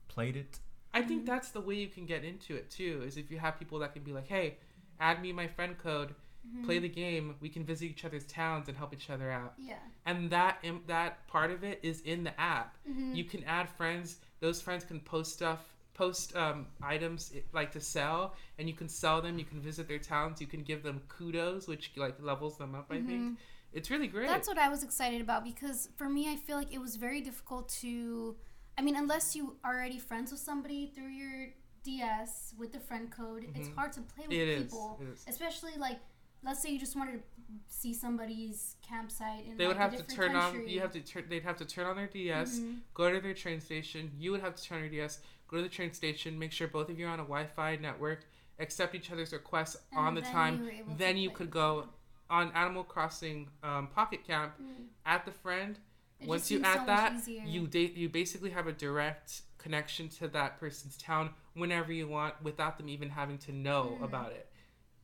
[0.08, 0.58] played it.
[0.94, 3.02] I think that's the way you can get into it too.
[3.06, 4.58] Is if you have people that can be like, hey,
[5.00, 6.14] add me my friend code,
[6.46, 6.64] Mhm.
[6.64, 7.36] play the game.
[7.40, 9.54] We can visit each other's towns and help each other out.
[9.58, 9.78] Yeah.
[10.04, 12.76] And that that part of it is in the app.
[12.88, 13.14] Mhm.
[13.14, 14.18] You can add friends.
[14.40, 15.71] Those friends can post stuff,
[16.02, 19.38] post um, items like to sell, and you can sell them.
[19.38, 20.40] You can visit their towns.
[20.40, 22.86] You can give them kudos, which like levels them up.
[22.90, 23.38] I think
[23.72, 24.28] it's really great.
[24.28, 27.20] That's what I was excited about because for me, I feel like it was very
[27.20, 28.36] difficult to.
[28.78, 31.48] I mean, unless you are already friends with somebody through your
[31.84, 33.74] DS with the friend code, it's Mhm.
[33.74, 35.00] hard to play with It people.
[35.12, 35.24] Is.
[35.28, 35.98] Especially like,
[36.42, 37.22] let's say you just wanted to
[37.66, 40.66] see somebody's campsite in They would like, have a to turn on.
[40.66, 41.24] You have to turn.
[41.28, 42.60] They'd have to turn on their DS.
[42.60, 42.80] Mhm.
[42.94, 44.10] Go to their train station.
[44.18, 45.20] You would have to turn on your DS.
[45.52, 46.38] Go to the train station.
[46.38, 48.24] Make sure both of you are on a Wi-Fi network.
[48.58, 50.58] Accept each other's requests And on the then time.
[50.58, 51.84] you were able to Then you could go
[52.30, 54.54] on Animal Crossing um, Pocket Camp.
[54.60, 54.86] Mm.
[55.04, 55.78] Add the friend.
[56.20, 57.42] It Once you add so that, easier.
[57.44, 62.34] you da- you basically have a direct connection to that person's town whenever you want
[62.42, 64.04] without them even having to know Mhm.
[64.04, 64.48] about it.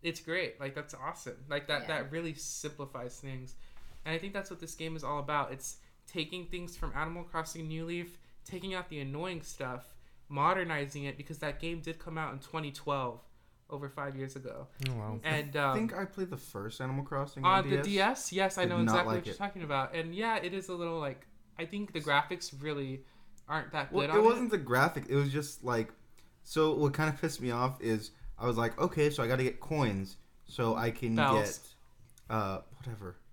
[0.03, 0.59] It's great.
[0.61, 1.37] Like that's awesome.
[1.51, 1.89] Like that Yeah.
[2.03, 3.55] that really simplifies things.
[4.07, 5.53] And I think that's what this game is all about.
[5.53, 9.93] It's taking things from Animal Crossing New Leaf, taking out the annoying stuff,
[10.29, 13.21] modernizing it because that game did come out in 2012,
[13.71, 14.67] over 5 years ago.
[14.89, 15.21] Oh wow.
[15.25, 18.59] And I um, think I played the first Animal Crossing on on, the DS, yes,
[18.59, 19.95] I Did know exactly like what you're talking about.
[19.95, 21.27] And yeah, it is a little like
[21.59, 23.05] I think the graphics really
[23.49, 24.15] aren't that Well, good.
[24.15, 25.05] it on wasn't the graphic.
[25.09, 25.93] It was just like,
[26.45, 29.37] so what kind of pissed me off is I was like, okay, so I got
[29.37, 31.59] to get coins so I can Bells.
[32.29, 33.17] get, uh, whatever.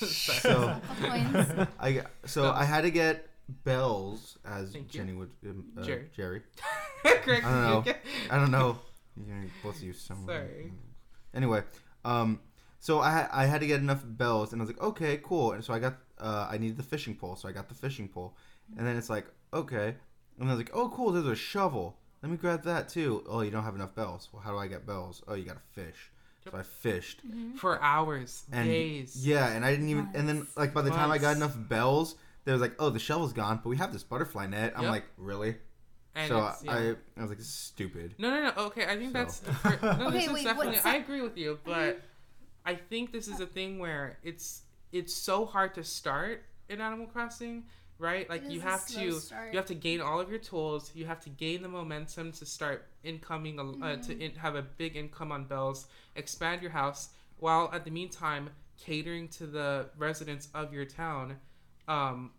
[0.00, 1.66] So Coins.
[1.78, 2.56] I so Bells.
[2.56, 3.28] I had to get
[3.64, 5.00] bells as Thank you.
[5.00, 6.08] Jenny would um, uh, Jerry.
[6.16, 6.42] Jerry.
[7.24, 7.94] Greg, I don't know.
[8.30, 8.78] I don't know.
[9.16, 10.26] You know, both use some.
[10.26, 10.72] Sorry.
[11.34, 11.62] Anyway,
[12.04, 12.40] um,
[12.78, 15.52] so I I had to get enough bells, and I was like, okay, cool.
[15.52, 18.08] And so I got uh, I needed the fishing pole, so I got the fishing
[18.08, 18.36] pole,
[18.76, 19.94] and then it's like, okay,
[20.38, 21.12] and I was like, oh, cool.
[21.12, 21.98] There's a shovel.
[22.22, 23.24] Let me grab that too.
[23.28, 24.28] Oh, you don't have enough bells.
[24.32, 25.22] Well, how do I get bells?
[25.28, 26.10] Oh, you got to fish.
[26.44, 27.20] So I fished,
[27.56, 29.26] for hours, and days.
[29.26, 30.08] yeah, and I didn't even.
[30.14, 32.98] And then like by the time I got enough bells, they was like, oh, the
[32.98, 34.72] shovel's gone, but we have this butterfly net.
[34.76, 34.90] I'm Yep.
[34.90, 35.56] like, really?
[36.14, 36.72] And so it's- yeah.
[36.72, 36.78] I
[37.18, 38.14] I was like, this is stupid.
[38.18, 38.62] No, no, no.
[38.66, 39.18] Okay, I think So.
[39.18, 40.06] that's for, no.
[40.06, 40.66] Okay, this is wait, definitely.
[40.72, 42.00] what's I that- agree with you, but
[42.64, 47.06] I think this is a thing where it's it's so hard to start in Animal
[47.06, 47.64] Crossing,
[47.98, 48.28] right?
[48.28, 49.52] Like It you is a have slow to start.
[49.52, 50.90] you have to gain all of your tools.
[50.94, 54.00] You have to gain the momentum to start incoming, uh, Mm-hmm.
[54.02, 58.50] to in, have a big income on bells, expand your house, while at the meantime
[58.78, 61.38] catering to the residents of your town.
[61.90, 62.30] Um,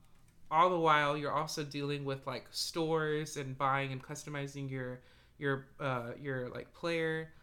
[0.50, 5.02] all the while, you're also dealing with like stores and buying and customizing your
[5.38, 7.34] your uh, your like player.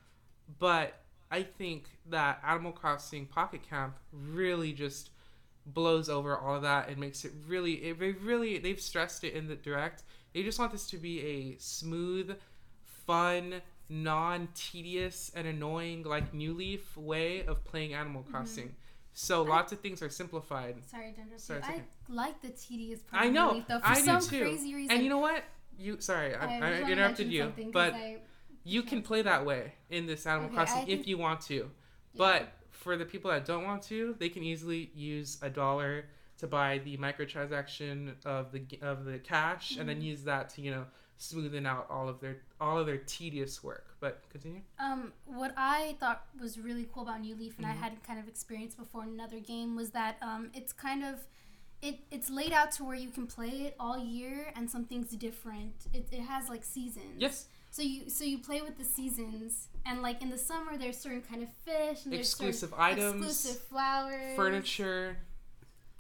[0.59, 0.95] But
[1.31, 5.11] I think that Animal Crossing Pocket Camp really just
[5.67, 9.35] blows over all of that and makes it really it they really they've stressed it
[9.35, 10.03] in the direct.
[10.33, 12.37] They just want this to be a smooth
[13.07, 18.75] fun non-tedious and annoying like new leaf way of playing animal crossing
[19.21, 20.77] So lots of things are simplified.
[20.89, 21.67] Sorry to interrupt Sorry, you.
[21.67, 23.25] I like the tedious part.
[23.25, 24.43] I know, Leaf, though, for I do too.
[24.43, 24.93] crazy reason.
[24.95, 25.43] And you know what?
[25.77, 28.19] You sorry, I, I, I, interrupted you, but I,
[28.63, 31.55] you can play that way in this Animal Okay, Crossing I if you want to.
[31.55, 31.63] yeah.
[32.17, 36.05] But for the people that don't want to, they can easily use a dollar
[36.39, 39.89] to buy the microtransaction of the of the cash, and Mm-hmm.
[39.89, 40.85] then use that to you know
[41.19, 43.87] smoothen out all of their all of their tedious work.
[44.01, 44.61] But continue.
[44.79, 47.83] Um, what I thought was really cool about New Leaf, and I Mm-hmm.
[47.83, 51.27] had kind of experienced before in another game, was that um, it's kind of
[51.81, 55.75] it, it's laid out to where you can play it all year, and something's different.
[55.95, 57.15] It, it has like seasons.
[57.19, 60.99] Yes, So you so you play with the seasons, and like in the summer, there's
[60.99, 65.19] certain kind of fish, and there's exclusive items, exclusive flowers, furniture.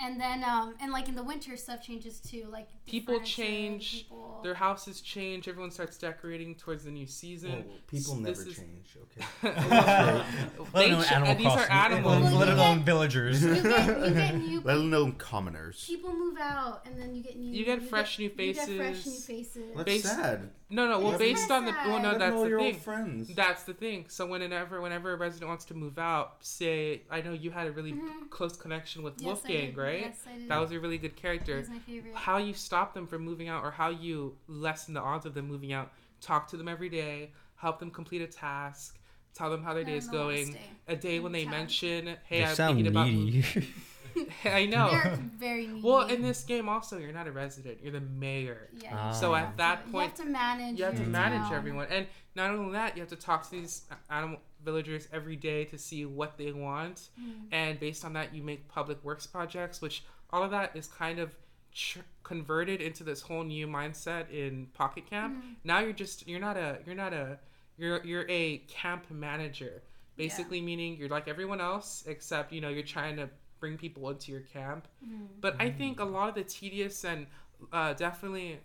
[0.00, 2.46] and then um and like in the winter, stuff changes too.
[2.50, 5.48] Like People furniture, change, people- Their houses change.
[5.48, 7.50] Everyone starts decorating towards the new season.
[7.50, 8.96] Whoa, people This never is- change.
[9.08, 9.24] Okay.
[9.42, 11.72] Let They alone ch- Animal and these are Crossing.
[11.72, 12.32] animals.
[12.32, 13.42] Let Well, alone villagers.
[13.42, 13.64] you get
[14.08, 15.84] you get new Let alone commoners.
[15.86, 17.50] people move out, and then you get new.
[17.52, 18.68] You get fresh new faces.
[18.68, 19.26] You get fresh new faces.
[19.26, 19.62] faces.
[19.76, 20.50] That's Based- sad.
[20.70, 20.98] No, no.
[20.98, 21.86] Well, It's based on the sad.
[21.88, 22.74] well, no, that's the thing.
[22.74, 23.34] friends.
[23.34, 24.04] That's the thing.
[24.08, 27.72] So whenever whenever a resident wants to move out, say I know you had a
[27.72, 28.28] really Mhm.
[28.30, 29.76] close connection with Yes, I Wolfgang, did.
[29.78, 30.00] right?
[30.02, 30.48] Yes, I did.
[30.50, 31.54] That was a really good character.
[31.54, 32.14] He was my favorite.
[32.14, 35.46] How you stop them from moving out, or how you lessen the odds of them
[35.48, 35.92] moving out?
[36.20, 37.32] Talk to them every day.
[37.56, 38.98] Help them complete a task.
[39.34, 40.52] Tell them how their day is them know how to going.
[40.52, 40.60] stay.
[40.88, 41.50] A day when they Time.
[41.52, 43.44] mention, "Hey, They I'm sound thinking about." needy.
[44.44, 44.90] I know.
[44.90, 45.80] They're very needy.
[45.82, 47.78] Well, in this game also, you're not a resident.
[47.82, 48.68] You're the mayor.
[48.82, 49.12] yeah, Ah.
[49.12, 50.78] So at that to- point, you have to manage.
[50.78, 51.54] you have to manage town.
[51.54, 55.64] everyone and not only that you have to talk to these animal villagers every day
[55.66, 57.32] to see what they want Mm.
[57.52, 61.18] and based on that you make public works projects which all of that is kind
[61.20, 61.32] of
[61.78, 65.54] tr- converted into this whole new mindset in pocket camp Mhm.
[65.64, 67.38] now you're just you're not a you're not a
[67.76, 69.74] you're you're a camp manager
[70.16, 74.32] basically meaning you're like everyone else except you know you're trying to bring people into
[74.32, 75.28] your camp Mhm.
[75.40, 77.26] but I think a lot of the tedious and
[77.72, 78.58] uh, definitely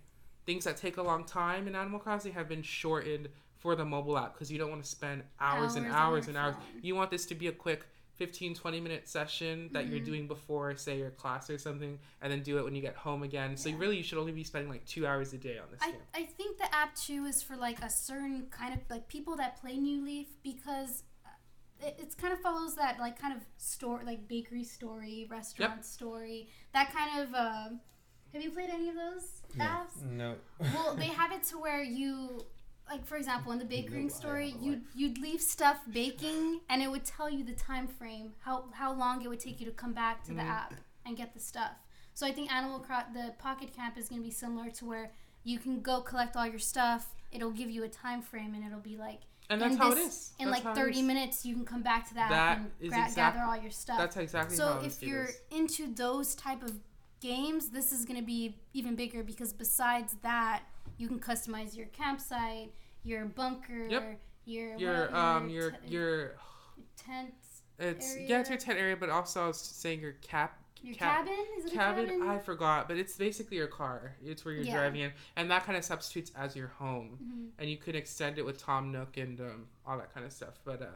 [0.47, 4.17] things that take a long time in Animal Crossing have been shortened for the mobile
[4.17, 6.55] app because you don't want to spend hours, and Hours on hours your and hours.
[6.81, 7.85] You want this to be a quick
[8.23, 10.05] 15, 20 minute session that you're Mhm.
[10.05, 13.21] doing before, say, your class or something, and then do it when you get home
[13.21, 13.57] again.
[13.57, 13.81] So you Yeah.
[13.81, 16.01] really, you should only be spending like two hours a day on this I, game.
[16.13, 19.59] I think the app too is for like a certain kind of like people that
[19.59, 24.01] play New Leaf because uh, it it's kind of follows that like kind of store
[24.05, 27.69] like bakery story restaurant story that kind of uh,
[28.33, 29.65] have you played any of those No.
[29.65, 30.35] apps no.
[30.73, 32.45] well they have it to where you
[32.89, 37.05] like for example in the baking story you'd, you'd leave stuff baking and it would
[37.05, 40.23] tell you the time frame how, how long it would take you to come back
[40.23, 40.49] to the Mhm.
[40.49, 40.73] app
[41.05, 41.71] and get the stuff
[42.13, 45.11] so i think animal Cro- the pocket camp is going to be similar to where
[45.43, 48.79] you can go collect all your stuff it'll give you a time frame and it'll
[48.79, 50.33] be like And that's in how it this- is.
[50.39, 53.15] in That's like 30 minutes you can come back to that, That and gra- exact-
[53.15, 55.41] gather all your stuff That's exactly so how if it you're is.
[55.51, 56.79] into those type of
[57.19, 60.63] games this is going to be even bigger because besides that
[61.03, 62.71] you can customize your campsite
[63.03, 64.19] your bunker Yep.
[64.45, 66.35] your Your um your t- your
[66.95, 67.33] tent
[67.77, 68.57] it's yeah it's your area.
[68.65, 72.05] tent area, but also I was saying your cap your Ca- cabin is it cabin,
[72.05, 74.15] a cabin I forgot, but it's basically your car.
[74.23, 74.75] It's where you're Yeah.
[74.79, 77.51] driving in, and that kind of substitutes as your home, Mhm.
[77.57, 80.59] and you could extend it with Tom Nook and um, all that kind of stuff.
[80.65, 80.87] But uh,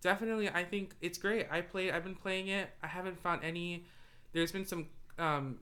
[0.00, 1.46] definitely, I think it's great.
[1.50, 1.90] I play.
[1.92, 2.70] I've been playing it.
[2.82, 3.84] I haven't found any.
[4.32, 5.60] There's been some um,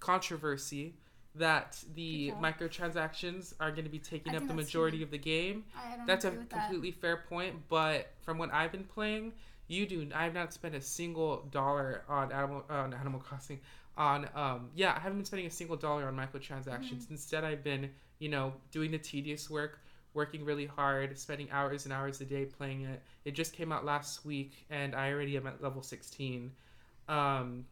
[0.00, 0.94] controversy
[1.34, 5.64] that the microtransactions are going to be taking I up the majority of the game.
[5.76, 6.60] I don't That's a with that.
[6.60, 9.32] completely fair point, but from what I've been playing,
[9.68, 10.08] you do.
[10.14, 13.60] I've not spent a single dollar on Animal on Animal Crossing.
[13.96, 17.02] On um, yeah, I haven't been spending a single dollar on microtransactions.
[17.02, 17.12] Mm-hmm.
[17.12, 19.80] Instead, I've been you know doing the tedious work,
[20.14, 23.02] working really hard, spending hours and hours a day playing it.
[23.24, 26.52] It just came out last week, and I already am at level sixteen.
[27.08, 27.66] Um,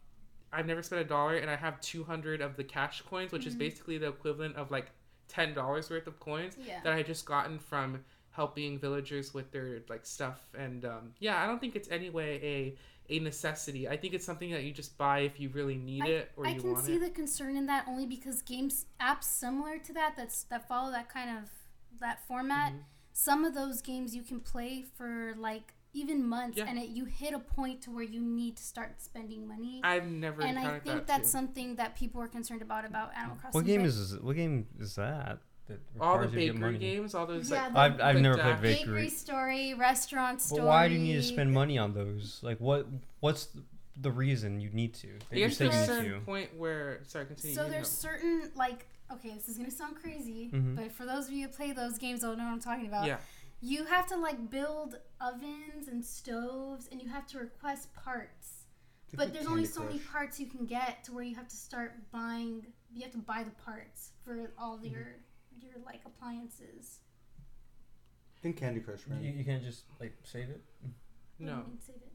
[0.52, 3.46] I've never spent a dollar, and I have two hundred of the cash coins, which
[3.46, 3.58] is Mhm.
[3.58, 4.90] basically the equivalent of like
[5.28, 9.82] ten dollars worth of coins yeah that I just gotten from helping villagers with their
[9.88, 12.76] like stuff and um, yeah I don't think it's anyway a
[13.08, 16.30] a necessity I think it's something that you just buy if you really need it
[16.36, 18.86] or I you want it i can see the concern in that only because games
[19.00, 21.50] apps similar to that that's that follow that kind of
[22.00, 22.72] that format.
[22.72, 22.84] Mhm.
[23.12, 26.66] Some of those games you can play for like even months, Yeah.
[26.68, 29.80] and it, you hit a point to where you need to start spending money.
[29.82, 31.38] I've never and I think that that's too.
[31.38, 33.58] something that people are concerned about about Animal Crossing.
[33.58, 35.38] What game but is what game is that?
[35.68, 37.92] that all the requires you to get bakery games all those Yeah, like the- I've,
[37.94, 39.08] I've like never played bakery bakery.
[39.08, 40.60] story, restaurant story?
[40.60, 42.38] But why do you need to spend money on those?
[42.42, 42.86] Like what?
[43.20, 43.48] What's
[44.00, 45.08] the reason you need to?
[45.08, 46.20] That I you're there's a you need certain to.
[46.20, 48.10] point where sorry continue So there's know.
[48.10, 50.74] certain like okay, this is gonna sound crazy, Mhm.
[50.76, 53.06] but for those of you who play those games, they'll know what I'm talking about.
[53.06, 53.18] yeah
[53.60, 58.66] You have to like build ovens and stoves, and you have to request parts
[59.14, 61.94] but there's only so many parts you can get to where you have to start
[62.12, 62.66] buying.
[62.92, 65.16] You have to buy the parts for all of your
[65.60, 66.98] your like appliances.
[68.38, 69.22] I think Candy Crush, You, right?
[69.22, 70.60] you can't just like save it.
[70.82, 70.90] What
[71.38, 71.64] you No.
[71.80, 72.12] save it?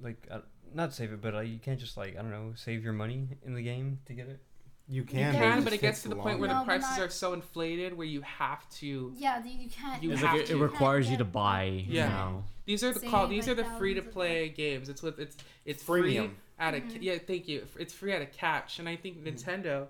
[0.00, 0.40] Like uh,
[0.72, 3.28] not save it, but like, you can't just like I don't know save your money
[3.44, 4.40] in the game to get it.
[4.92, 7.00] You You can, can, but it gets to the point where No, the prices not-
[7.00, 9.10] are so inflated where you have to.
[9.16, 10.02] Yeah, you can't.
[10.02, 10.58] You It's have like it, to.
[10.58, 11.84] it requires you to buy.
[11.88, 12.08] Yeah.
[12.08, 12.44] now.
[12.66, 13.26] These are the Save, call.
[13.26, 14.90] These like, are the free to play games.
[14.90, 15.86] It's with it's it's Freemium.
[16.26, 16.98] free at a Mhm.
[17.00, 17.18] yeah.
[17.26, 17.66] Thank you.
[17.78, 19.86] It's free at a catch, and I think Nintendo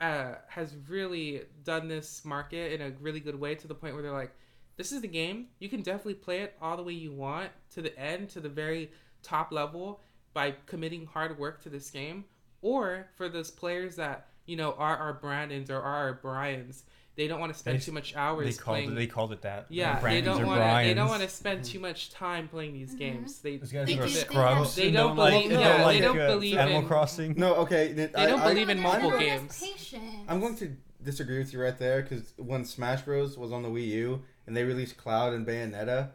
[0.00, 4.02] uh, has really done this market in a really good way to the point where
[4.02, 4.32] they're like,
[4.78, 5.48] this is the game.
[5.58, 8.48] You can definitely play it all the way you want to the end, to the
[8.48, 8.90] very
[9.22, 10.00] top level
[10.32, 12.24] by committing hard work to this game.
[12.62, 16.84] Or for those players that you know are our Brandons or are our Brians,
[17.16, 18.92] they don't want to spend They- too much hours They called playing.
[18.92, 18.94] it.
[18.94, 19.66] They called it that.
[19.68, 20.88] yeah, they don't want to.
[20.88, 22.98] They don't want to spend too much time playing these Mhm.
[22.98, 23.40] games.
[23.40, 24.74] They Those guys They are do- they scrubs.
[24.76, 27.34] They and don't like, believe- don't yeah, they don't believe Animal in- Crossing.
[27.36, 27.92] No, okay.
[27.92, 29.60] They don't believe in No, mobile no, games.
[29.60, 30.02] patience.
[30.28, 33.68] I'm going to disagree with you right there because when Smash Bros was on the
[33.70, 36.10] Wii U and they released Cloud and Bayonetta,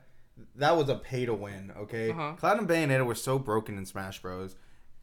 [0.56, 1.72] that was a pay to win.
[1.78, 2.34] Okay, Uh-huh.
[2.34, 4.56] Cloud and Bayonetta were so broken in Smash Bros,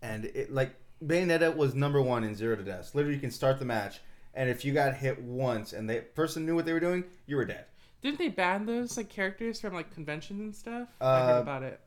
[0.03, 2.95] and it like Bayonetta was number one in zero to death.
[2.95, 4.01] Literally, you can start the match,
[4.35, 7.37] and if you got hit once and the person knew what they were doing, you
[7.37, 7.65] were dead.
[8.03, 10.89] Didn't they ban those like characters from like conventions and stuff?
[11.01, 11.81] I Uh, heard about it.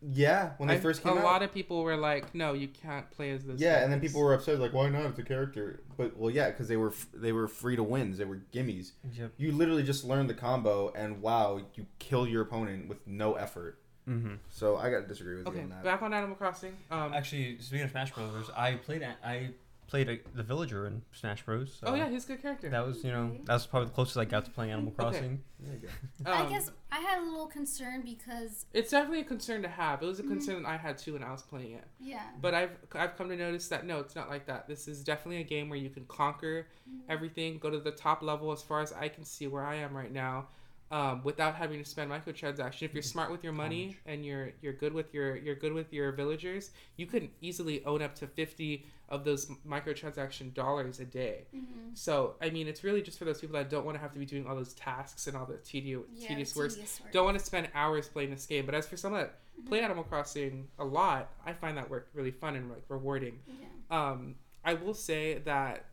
[0.00, 1.24] Yeah, when they I- first came a out.
[1.24, 4.20] lot of people were like, "No, you can't play as this." yeah, and then people
[4.20, 5.06] were upset, like, "Why not?
[5.06, 8.18] It's a character." But well, yeah, because they were f- they were free to wins.
[8.18, 8.92] They were gimmies.
[9.12, 9.32] Yep.
[9.38, 13.81] You literally just learned the combo, and wow, you kill your opponent with no effort.
[14.08, 14.34] Mm-hmm.
[14.50, 15.84] So I gotta disagree with Okay, you on that.
[15.84, 16.76] back on Animal Crossing.
[16.90, 19.02] Um, Actually, speaking of Smash Brothers, I played.
[19.02, 19.50] a- I
[19.88, 21.76] played a, the villager in Smash Bros.
[21.78, 22.70] So oh yeah, he's a good character.
[22.70, 24.96] That was you know that was probably the closest I got to playing Animal Okay.
[25.02, 25.40] Crossing.
[25.60, 25.88] There you go.
[26.32, 30.02] I Um, guess I had a little concern because it's definitely a concern to have.
[30.02, 30.28] It was a Mhm.
[30.28, 31.84] concern that I had too when I was playing it.
[32.00, 32.22] yeah.
[32.40, 34.66] But I've I've come to notice that no, it's not like that.
[34.66, 36.66] This is definitely a game where you can conquer
[37.08, 39.94] everything, go to the top level as far as I can see where I am
[39.96, 40.48] right now,
[40.92, 42.82] um, without having to spend microtransaction.
[42.82, 45.92] If you're smart with your money and you're you're good with your you're good with
[45.92, 51.46] your villagers, you can easily own up to fifty of those microtransaction dollars a day.
[51.54, 51.96] Mhm.
[51.96, 54.18] So I mean, it's really just for those people that don't want to have to
[54.18, 56.70] be doing all those tasks and all the tedious Yeah, tedious work.
[56.70, 57.12] tedious work.
[57.12, 58.66] Don't want to spend hours playing this game.
[58.66, 59.68] But as for someone that Mm-hmm.
[59.68, 63.38] play Animal Crossing a lot, I find that work really fun and like rewarding.
[63.46, 63.66] Yeah.
[63.90, 65.84] Um, I will say that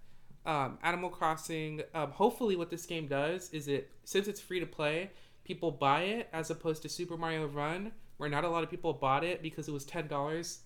[0.45, 1.81] um, Animal Crossing.
[1.93, 5.11] Um, hopefully, what this game does is it since it's free to play,
[5.43, 8.93] people buy it as opposed to Super Mario Run, where not a lot of people
[8.93, 10.59] bought it because it was ten dollars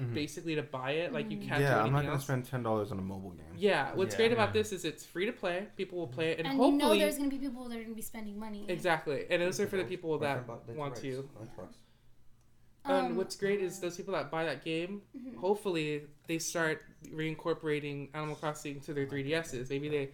[0.00, 0.14] Mhm.
[0.14, 1.12] basically to buy it.
[1.12, 1.48] Like you Mhm.
[1.48, 2.22] can't do yeah, anything I'm not gonna else.
[2.24, 3.46] spend ten dollars on a mobile game.
[3.56, 4.18] Yeah, what's Yeah.
[4.18, 4.52] great about Yeah.
[4.62, 5.66] this is it's free to play.
[5.76, 7.82] People will play it, and, And, you hopefully, know there's gonna be people that are
[7.82, 8.64] gonna be spending money.
[8.68, 9.26] exactly.
[9.28, 11.28] And those are for the people that want to.
[12.84, 15.34] And Um, what's great is those people that buy that game, Mhm.
[15.36, 19.70] hopefully they start reincorporating Animal Crossing to their 3DSs.
[19.70, 20.10] Maybe they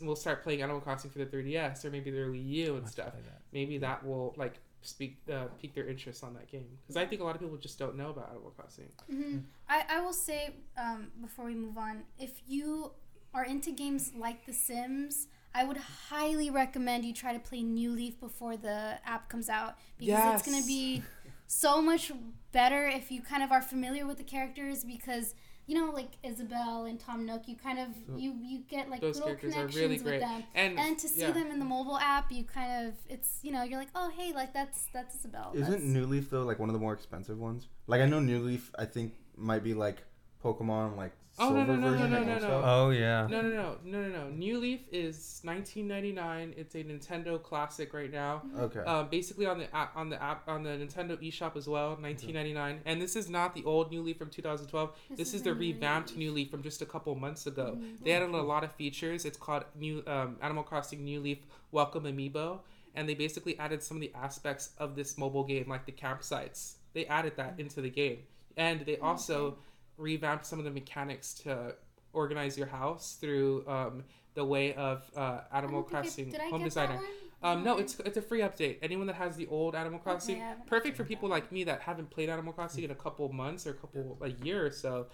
[0.00, 3.12] will start playing Animal Crossing for the 3DS or maybe their Wii U and stuff.
[3.52, 6.66] Maybe that will like speak uh, pique their interest on that game.
[6.82, 8.88] Because I think a lot of people just don't know about Animal Crossing.
[9.10, 12.92] hmm I, I will say um, before we move on, if you
[13.32, 17.92] are into games like The Sims, I would highly recommend you try to play New
[17.92, 21.02] Leaf before the app comes out because it's gonna be
[21.46, 22.10] so much
[22.52, 25.34] better if you kind of are familiar with the characters because
[25.66, 29.16] you know like Isabelle and Tom Nook, you kind of you you get like Those
[29.16, 30.44] little characters are connections really with them.
[30.54, 31.32] And And to see yeah.
[31.32, 34.32] them in the mobile app, you kind of it's you know you're like oh hey
[34.32, 35.52] like that's that's Isabelle.
[35.54, 37.68] Isn't that's, New Leaf though like one of the more expensive ones?
[37.86, 40.04] Like I know New Leaf, I think might be like
[40.44, 42.62] Pokemon like Oh, no, silver no, no, version no, and no, gold no.
[42.64, 43.26] Oh yeah.
[43.28, 44.28] No, no, no, no, no, no.
[44.30, 46.54] New Leaf is 1999.
[46.56, 48.42] It's a Nintendo classic right now.
[48.56, 48.80] Okay.
[48.80, 52.82] Um, basically on the app, on the app on the Nintendo eShop as well, 1999.
[52.84, 54.96] And this is not the old New Leaf from 2012.
[55.16, 57.78] This, is the a new revamped New Leaf from just a couple months ago.
[57.80, 58.04] Mhm.
[58.04, 59.24] They added a lot of features.
[59.24, 61.38] It's called New um, Animal Crossing New Leaf
[61.72, 62.60] Welcome Amiibo,
[62.94, 66.74] and they basically added some of the aspects of this mobile game, like the campsites.
[66.92, 68.18] They added that into the game,
[68.56, 69.58] and they also
[69.96, 71.74] revamped some of the mechanics to
[72.12, 74.04] organize your house through um,
[74.34, 76.92] the way of uh, Animal don't I- Crossing did I Home get Designer.
[76.94, 77.58] That one?
[77.58, 78.78] Um, no, it's it's a free update.
[78.82, 81.34] Anyone that has the old Animal Crossing, I haven't perfect for people that.
[81.34, 84.28] like me that haven't played Animal Crossing in a couple months or a couple a
[84.44, 85.06] year or so.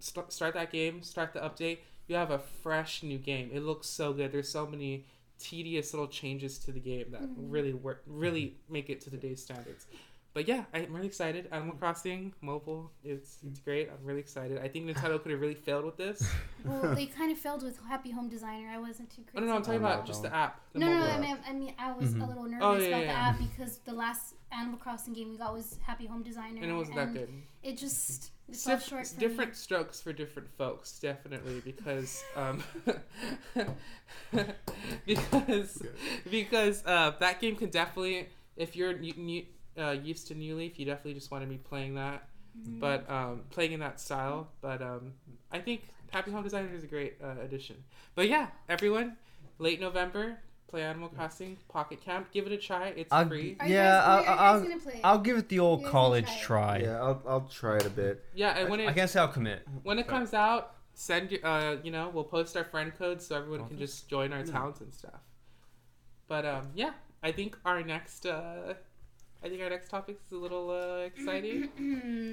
[0.00, 1.78] St- start that game, start the update.
[2.08, 3.50] You have a fresh new game.
[3.52, 4.32] It looks so good.
[4.32, 5.06] There's so many
[5.38, 7.34] tedious little changes to the game that Mhm.
[7.36, 9.86] really work, really make it to today's standards.
[10.34, 11.48] But yeah, I'm really excited.
[11.52, 13.88] Animal Crossing mobile, it's it's great.
[13.88, 14.58] I'm really excited.
[14.58, 16.28] I think Nintendo could have really failed with this.
[16.64, 18.68] Well, they kind of failed with Happy Home Designer.
[18.68, 20.60] I wasn't too Oh, no, no, I'm talking Oh, about just the app.
[20.72, 21.10] The No, no, no.
[21.12, 22.28] I mean, I mean, I was a Mhm.
[22.28, 23.28] little nervous Oh, yeah, about yeah, the yeah.
[23.28, 26.74] app because the last Animal Crossing game we got was Happy Home Designer, and it
[26.74, 27.28] wasn't that good.
[27.62, 29.56] It just It's, fell short for different Me.
[29.56, 32.62] strokes for different folks, definitely, because um,
[35.06, 35.82] because
[36.30, 39.44] because uh, that game can definitely, if you're new, new,
[39.78, 42.22] uh, used to New Leaf, you definitely just want to be playing that,
[42.56, 42.78] Mm-hmm.
[42.78, 44.46] but um, playing in that style.
[44.60, 45.14] But um,
[45.50, 47.74] I think Happy Home Designer is a great uh, addition.
[48.14, 49.16] But yeah, everyone,
[49.58, 52.30] late November, play Animal Crossing Pocket Camp.
[52.30, 52.90] Give it a try.
[52.96, 53.56] It's I'll- free.
[53.58, 54.20] Are you Yeah, guys, I'll- are
[54.62, 55.00] you guys I'll- play?
[55.02, 56.78] I'll give it the old You guys college can try.
[56.78, 58.24] Yeah, I'll, I'll try it a bit.
[58.36, 59.66] Yeah, and when I it can't say I'll commit.
[59.82, 63.34] when it comes out, send your, uh, you know, we'll post our friend codes so
[63.36, 65.22] everyone can just join our towns and stuff.
[66.28, 68.74] But um, yeah, I think our next, uh,
[69.44, 71.68] I think our next topic is a little uh, exciting.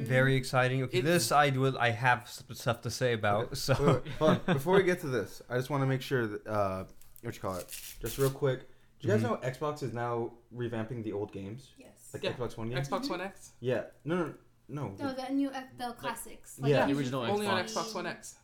[0.06, 0.84] Very exciting.
[0.84, 1.78] Okay, It's- this I will.
[1.78, 3.58] I have stuff to say about.
[3.58, 4.39] So Wait, wait, hold on.
[4.54, 6.86] Before we get to this, I just want to make sure that uh,
[7.21, 7.67] what you call it,
[8.02, 8.62] just real quick.
[9.02, 9.30] Do you guys Mhm.
[9.30, 12.12] know Xbox is now revamping the old games, yes.
[12.13, 12.32] like Yeah.
[12.34, 12.88] Xbox One games?
[12.88, 14.34] Xbox One X, Yeah, no, no,
[14.69, 14.95] no.
[15.00, 16.60] No, the new the classics.
[16.63, 16.86] Yeah.
[16.86, 17.30] The original Xbox.
[17.30, 17.74] only on Xbox.
[17.89, 18.36] Xbox One X.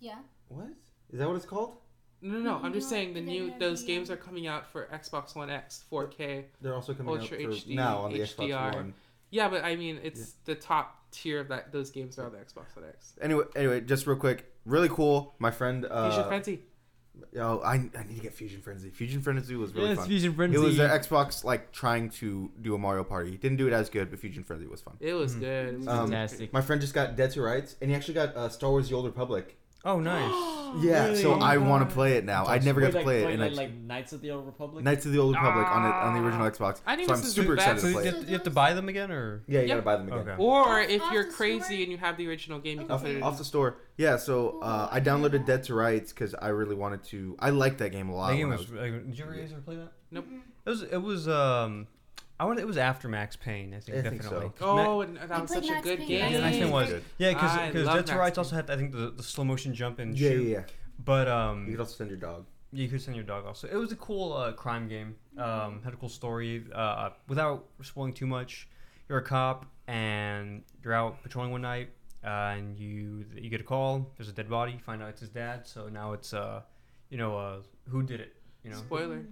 [0.00, 0.18] Yeah.
[0.48, 0.68] What
[1.10, 1.26] is that?
[1.28, 1.76] What it's called?
[2.22, 2.60] No, no, no.
[2.62, 6.44] I'm just saying the new those games are coming out for Xbox One X, 4K.
[6.60, 8.36] They're also coming Ultra out for HD, now on the HDR.
[8.48, 8.94] Xbox One.
[9.30, 11.72] Yeah, but I mean, it's the top tier of that.
[11.72, 13.14] Those games are on the Xbox One X.
[13.20, 15.34] Anyway, anyway, just real quick, really cool.
[15.38, 16.60] My friend, uh, Fusion Frenzy.
[17.32, 18.90] yo, I, I need to get Fusion Frenzy.
[18.90, 20.08] Fusion Frenzy was really yes, fun.
[20.08, 20.56] Fusion Frenzy.
[20.56, 23.36] It was their Xbox like trying to do a Mario Party.
[23.36, 24.96] Didn't do it as good, but Fusion Frenzy was fun.
[25.00, 25.40] It was Mhm.
[25.40, 25.74] good.
[25.74, 26.52] It was Um, Fantastic.
[26.52, 28.94] My friend just got Dead to Rights, and he actually got uh, Star Wars: The
[28.94, 29.58] Old Republic.
[29.84, 30.50] Oh nice.
[30.76, 31.22] Yeah, Really?
[31.22, 32.46] so I want to play it now.
[32.46, 34.20] I never got Wait, to like, play it, wait, and like, I, like Knights of
[34.22, 34.82] the Old Republic.
[34.82, 36.24] Knights of the Old Republic on it on the Ah.
[36.24, 36.80] original Xbox.
[36.84, 37.84] I think so I'm this is super excited best.
[37.86, 38.14] to So play you it.
[38.14, 39.74] have, to, you have to buy them again, or Yeah, you Yeah.
[39.74, 40.30] gotta buy them again.
[40.30, 40.42] Okay.
[40.42, 41.76] Or if off you're the crazy store?
[41.76, 43.22] and you have the original game, you can Off- put it in.
[43.22, 43.76] Off the store.
[43.96, 45.46] Yeah, so uh, I I didn't know downloaded.
[45.46, 47.36] Dead to Rights because I really wanted to.
[47.38, 48.30] I liked that game a lot.
[48.32, 48.72] that game when I was.
[48.72, 48.74] uh,
[49.06, 49.92] did you ever guys ever play that?
[50.10, 50.26] Nope.
[50.66, 50.82] It was.
[50.82, 51.28] It was.
[51.28, 51.86] Um,
[52.40, 52.58] I want.
[52.58, 53.74] It was after Max Payne.
[53.74, 54.46] I think I think definitely.
[54.48, 54.64] so.
[54.64, 56.22] 'Cause Ma- Oh, and that was played such a Max good Payne, game.
[56.22, 56.32] right?
[56.32, 56.88] Yeah, Max Payne was.
[56.88, 57.04] Good.
[57.18, 58.40] Yeah, because I because love Dead to Max Rights Payne.
[58.40, 60.42] also had I think the, the slow motion jump and yeah, shoot.
[60.48, 60.64] yeah, yeah.
[61.04, 62.46] But You um, could also send your dog.
[62.72, 63.68] you could send your dog also.
[63.68, 65.16] It was a cool uh, crime game.
[65.38, 66.64] Um, had a cool story.
[66.72, 68.68] Uh, without spoiling too much,
[69.08, 71.90] you're a cop and you're out patrolling one night,
[72.24, 74.10] uh, and you you get a call.
[74.16, 74.72] There's a dead body.
[74.72, 75.66] You find out it's his dad.
[75.66, 76.62] So now it's uh,
[77.10, 77.56] you know, uh,
[77.88, 78.34] who did it?
[78.64, 79.22] You know, Spoiler.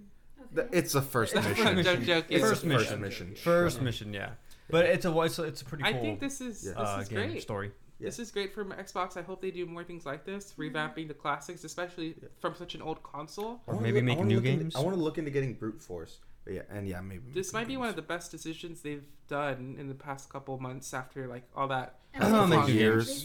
[0.55, 1.65] Th- It's the first It's the mission.
[1.65, 1.97] first mission.
[2.01, 2.37] I'm joking.
[2.37, 3.01] It's First the first mission.
[3.01, 3.27] mission.
[3.35, 3.85] first Trust me.
[3.85, 4.31] mission, yeah.
[4.71, 5.95] But it's a it's a, it's a pretty cool.
[5.95, 6.73] I think this is Yeah.
[6.81, 7.43] this uh, is game great.
[7.43, 7.73] story.
[7.99, 8.07] Yeah.
[8.09, 9.17] This is great for Xbox.
[9.17, 12.83] I hope they do more things like this, revamping the classics, especially from such an
[12.83, 13.61] old console.
[13.67, 14.77] Or maybe look- I make wanna new look into- games?
[14.77, 16.19] I want to look into getting brute force.
[16.45, 17.31] But yeah, and yeah, maybe.
[17.33, 20.93] This might be one of the best decisions they've done in the past couple months
[20.93, 22.01] after like all that.
[22.15, 23.07] And Oh, they make said- years.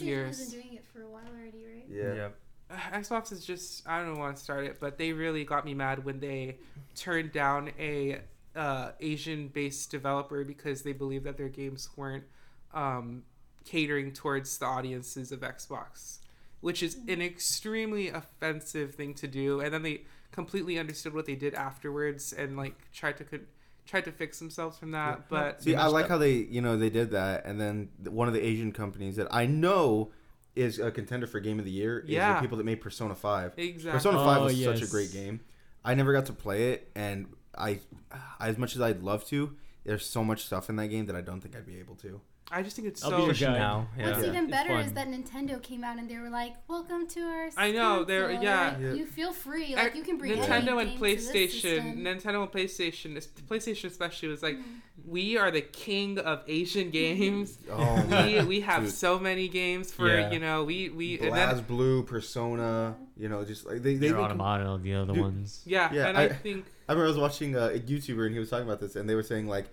[0.50, 1.86] been doing it for a while already, right?
[1.90, 2.26] Yeah.
[2.26, 2.28] Uh,
[2.92, 6.04] Xbox is just I don't want to start it, but they really got me mad
[6.04, 6.56] when they
[6.94, 8.20] turned down a
[8.56, 12.24] uh, Asian-based developer because they believed that their games weren't
[12.74, 13.22] um,
[13.64, 16.18] catering towards the audiences of Xbox,
[16.60, 19.60] which is an extremely offensive thing to do.
[19.60, 20.02] And then they
[20.32, 23.38] completely understood what they did afterwards and like tried to co-
[23.86, 25.28] tried to fix themselves from that.
[25.28, 28.34] But See, I like how they, you know, they did that, and then one of
[28.34, 30.10] the Asian companies that I know
[30.58, 32.34] is a contender for Game of the Year is Yeah.
[32.34, 33.52] the people that made Persona Five.
[33.56, 33.92] exactly.
[33.92, 35.40] Persona Five Oh, was such a great game.
[35.84, 37.80] I never got to play it, and I,
[38.40, 41.20] as much as I'd love to, there's so much stuff in that game that I
[41.20, 42.20] don't think I'd be able to.
[42.50, 43.58] I just think it's I'll so be your Pushing guide.
[43.58, 44.20] now, What's yeah.
[44.22, 44.28] Yeah.
[44.30, 47.72] even better is that Nintendo came out and they were like, "Welcome to our." I
[47.72, 48.68] know, they're- yeah.
[48.70, 48.92] Like, Yeah.
[48.94, 51.98] You feel free, like you can bring Nintendo any and game to this PlayStation.
[51.98, 54.62] Nintendo and PlayStation, es- PlayStation especially was like, Mhm.
[55.06, 57.58] we are the king of Asian games.
[57.70, 58.92] Oh, we we have Dude.
[58.94, 60.30] so many games for Yeah.
[60.30, 64.06] you know we we and Blaz then, Blue, Persona, you know, just like they they.
[64.08, 65.22] Your they Automata, the other Dude.
[65.22, 65.62] ones.
[65.66, 68.32] yeah, Yeah, and I, I- think I remember I was watching uh, a YouTuber and
[68.32, 69.66] he was talking about this, and they were saying like,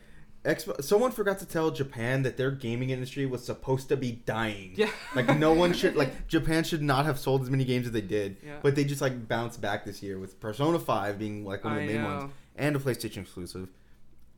[0.45, 4.73] Expo- someone forgot to tell Japan that their gaming industry was supposed to be dying.
[4.75, 7.91] yeah Like no one should like Japan should not have sold as many games as
[7.93, 8.59] they did, Yeah.
[8.61, 11.79] but they just like bounced back this year with Persona Five being like one of
[11.79, 12.17] the I main know.
[12.17, 13.69] ones and a PlayStation exclusive.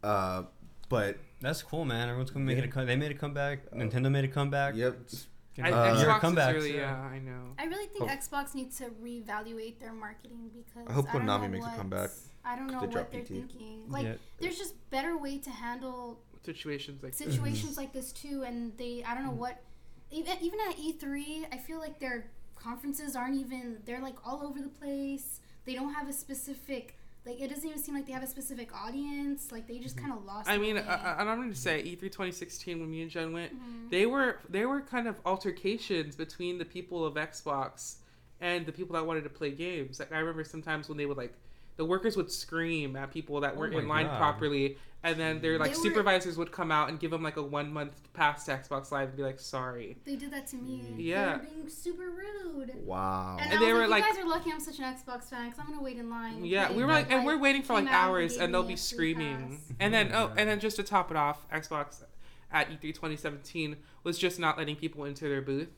[0.04, 0.44] Uh,
[0.90, 2.08] but That's cool, man.
[2.08, 2.64] Everyone's gonna make Yeah.
[2.64, 2.70] it.
[2.70, 3.70] A come- they made a comeback.
[3.72, 4.76] Nintendo made a comeback.
[4.76, 5.18] yep, You
[5.64, 6.50] I, know, Uh, Xbox comebacks.
[6.50, 8.08] is really yeah I know I really think Oh.
[8.14, 12.10] Xbox needs to reevaluate their marketing because I hope don't Konami know makes a comeback.
[12.46, 13.28] I don't know They what they're PT.
[13.28, 13.90] thinking.
[13.90, 14.14] Like, Yeah.
[14.40, 17.34] there's just better way to handle situations like this.
[17.34, 19.28] situations like this too, and they I don't Mm.
[19.28, 19.64] know what
[20.12, 24.62] even even at E3, I feel like their conferences aren't even they're like all over
[24.62, 25.42] the place.
[25.66, 26.97] They don't have a specific
[27.28, 29.52] like it doesn't even seem like they have a specific audience.
[29.52, 30.50] Like they just kind of lost.
[30.50, 30.78] I mean.
[30.78, 33.54] I, I- and I'm going to say E E3 2016 when me and Jen went,
[33.54, 33.90] Mhm.
[33.90, 37.98] they were they were kind of altercations between the people of Xbox
[38.42, 40.00] and the people that wanted to play games.
[40.00, 41.34] Like I remember sometimes when they would like
[41.76, 44.18] the workers would scream at people that Oh weren't my in line God.
[44.18, 44.78] properly,
[45.08, 47.42] and then their like They were- supervisors would come out and give them like a
[47.44, 50.94] one month pass to Xbox Live and be like, "Sorry." They did that to me.
[50.98, 51.26] Yeah.
[51.26, 52.72] They were being super rude.
[52.86, 53.38] Wow.
[53.40, 55.46] And, And they were like, like- you guys are lucky I'm such an Xbox fan
[55.50, 56.44] because I'm gonna wait in line.
[56.46, 58.76] Yeah, we were like, and we're waiting for like came and hours, and they'll be
[58.76, 59.62] screaming.
[59.80, 62.04] And then oh, and then just to top it off, Xbox
[62.52, 65.70] at E E3 2017 was just not letting people into their booth.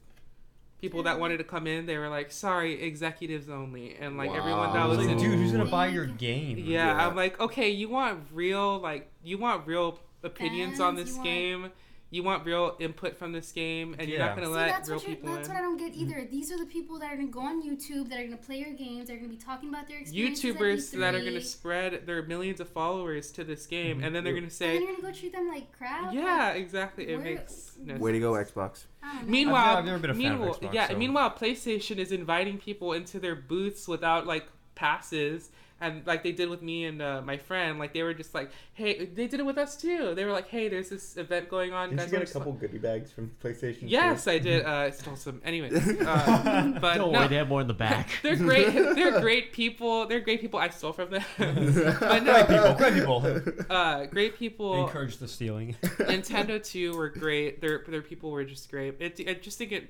[0.82, 4.74] People that wanted to come in, they were like, "Sorry, executives only," and like everyone
[4.74, 5.22] that was was like, in.
[5.22, 6.58] dude, who's gonna buy your game?
[6.58, 7.08] yeah, Yeah.
[7.08, 11.26] I'm like, okay, you want real like you want real opinions on this you want-
[11.26, 11.72] game.
[12.12, 14.98] You want real input from this game, and you're not gonna See, let that's real
[14.98, 15.54] what, you're, people that's in.
[15.54, 16.28] what I don't get either.
[16.30, 18.74] These are the people that are gonna go on YouTube, that are gonna play your
[18.74, 20.44] games, that are gonna be talking about their experiences.
[20.44, 24.06] at YouTubers that are gonna spread their millions of followers to this game, Mhm.
[24.08, 26.12] and then they're gonna And say, then you're gonna go treat them like crap.
[26.12, 28.32] "Yeah, Like, exactly." It makes no Way to go.
[28.34, 28.86] Xbox.
[29.04, 29.30] I don't know.
[29.32, 30.88] Meanwhile, I've never been a fan of meanwhile, Xbox, yeah.
[30.88, 35.52] so- Meanwhile, PlayStation is inviting people into their booths without like passes,
[35.82, 37.80] and like they did with me and uh, my friend.
[37.80, 40.14] Like they were just like, "Hey," they did it with us too.
[40.16, 42.28] They were like, "Hey, there's this event going on." Did guys you get wanna a
[42.28, 43.84] s- couple goodie bags from PlayStation?
[43.84, 44.66] Yes, I did.
[44.70, 45.42] Uh, I stole some.
[45.46, 48.10] Anyways, uh, but Don't no, worry, they have more in the back.
[48.24, 48.74] they're great.
[48.74, 50.06] They're great people.
[50.08, 50.60] They're great people.
[50.60, 51.24] I stole from them.
[51.38, 53.66] but no, Great people, great people.
[53.70, 54.86] uh, great They people.
[54.86, 55.76] encourage the stealing.
[55.84, 57.62] Nintendo too were great.
[57.62, 58.96] Their their people were just great.
[59.00, 59.90] It, I just think it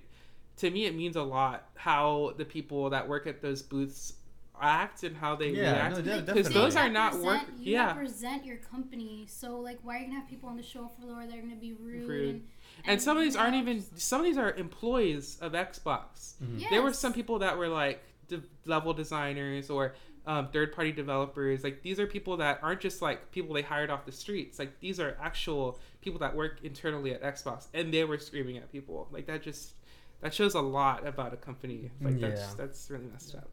[0.58, 4.14] to me it means a lot how the people that work at those booths
[4.62, 5.95] act and how they Yeah, react.
[6.03, 6.53] Because definitely.
[6.53, 7.41] those are not work.
[7.41, 10.57] represent- You Yeah, represent your company, so like, why are you gonna have people on
[10.57, 12.07] the show floor that are gonna be rude?
[12.07, 12.36] Rude.
[12.36, 12.43] And,
[12.86, 13.82] and some of these aren't even.
[13.97, 16.36] Some of these are employees of Xbox.
[16.43, 16.70] Mhm.
[16.70, 19.95] There were some people that were like de- level designers or
[20.26, 21.64] um, third party developers.
[21.64, 24.60] Like these are people that aren't just like people they hired off the streets.
[24.60, 28.72] Like these are actual people that work internally at Xbox, and they were screaming at
[28.72, 29.07] people.
[29.12, 29.74] Like that just
[30.22, 31.89] that shows a lot about a company.
[32.01, 33.49] Like that's that's really messed up.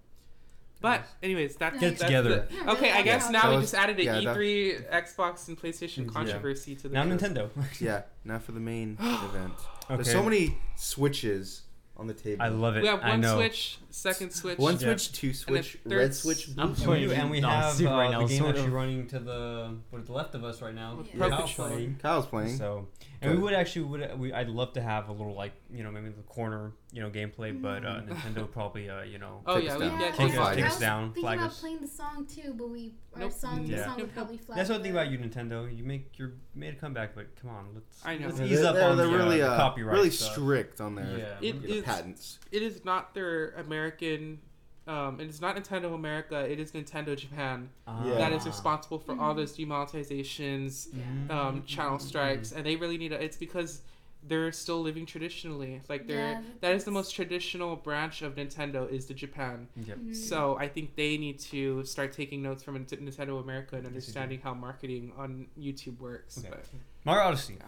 [0.80, 2.46] But anyways, that, Get that's together.
[2.50, 3.32] the- okay, I guess awesome.
[3.32, 6.12] now That we was- just added a yeah, that- E3, Xbox, and PlayStation Yeah.
[6.12, 7.22] controversy to the Now mix.
[7.22, 7.48] Nintendo.
[7.80, 9.54] Yeah, now for the main event.
[9.84, 9.94] Okay.
[9.96, 11.62] There's so many switches
[11.96, 12.42] on the table.
[12.42, 12.82] I love it.
[12.82, 13.36] We have I one know.
[13.36, 14.58] Switch, second Switch.
[14.58, 14.80] One Yeah.
[14.80, 17.18] Switch, two Switch, third red s- Switch, I'm blue playing- Switch.
[17.18, 18.72] and we No, have Super uh, right now, the game sort actually of.
[18.74, 20.98] running to the what is left of us right now.
[21.06, 21.12] Yeah.
[21.18, 21.70] Pro Kyle's Controller.
[21.70, 21.98] playing.
[22.02, 22.56] Kyle's playing.
[22.58, 22.88] So,
[23.22, 25.90] and we would actually would we I'd love to have a little like you know
[25.90, 29.56] maybe the corner you know gameplay, but uh, Nintendo would probably uh, you know Oh
[29.56, 30.00] Take yeah, us we down.
[30.00, 31.60] yeah, I Take us- I take us was down, Thinking flag about us.
[31.60, 33.32] playing the song too, but we our Nope.
[33.32, 34.58] song the song Nope, would probably flag.
[34.58, 35.02] That's one thing there.
[35.02, 35.76] about you, Nintendo.
[35.76, 38.26] You make your made a comeback, but come on, let's I know.
[38.28, 40.10] let's Yeah, ease they're, up they're, on they're the, really, uh, the uh, copyright really
[40.10, 40.32] stuff.
[40.32, 41.48] strict on their Yeah.
[41.48, 42.38] It the patents.
[42.52, 44.40] it is not their American.
[44.86, 46.38] Um, it is not Nintendo America.
[46.50, 48.04] It is Nintendo Japan Ah.
[48.06, 48.14] Yeah.
[48.18, 49.36] that is responsible for all Mhm.
[49.36, 51.30] those demonetizations, Mm.
[51.30, 53.22] um, channel strikes, and they really need to.
[53.22, 53.82] It's because
[54.22, 55.82] they're still living traditionally.
[55.88, 59.68] Like they're Yeah, that is the most traditional branch of Nintendo is the Japan.
[59.76, 59.98] Yep.
[59.98, 60.16] Mhm.
[60.16, 64.52] So I think they need to start taking notes from Nintendo America and understanding how
[64.54, 66.38] marketing on YouTube works.
[66.38, 66.48] Okay.
[66.50, 66.64] But
[67.04, 67.58] Mario Odyssey.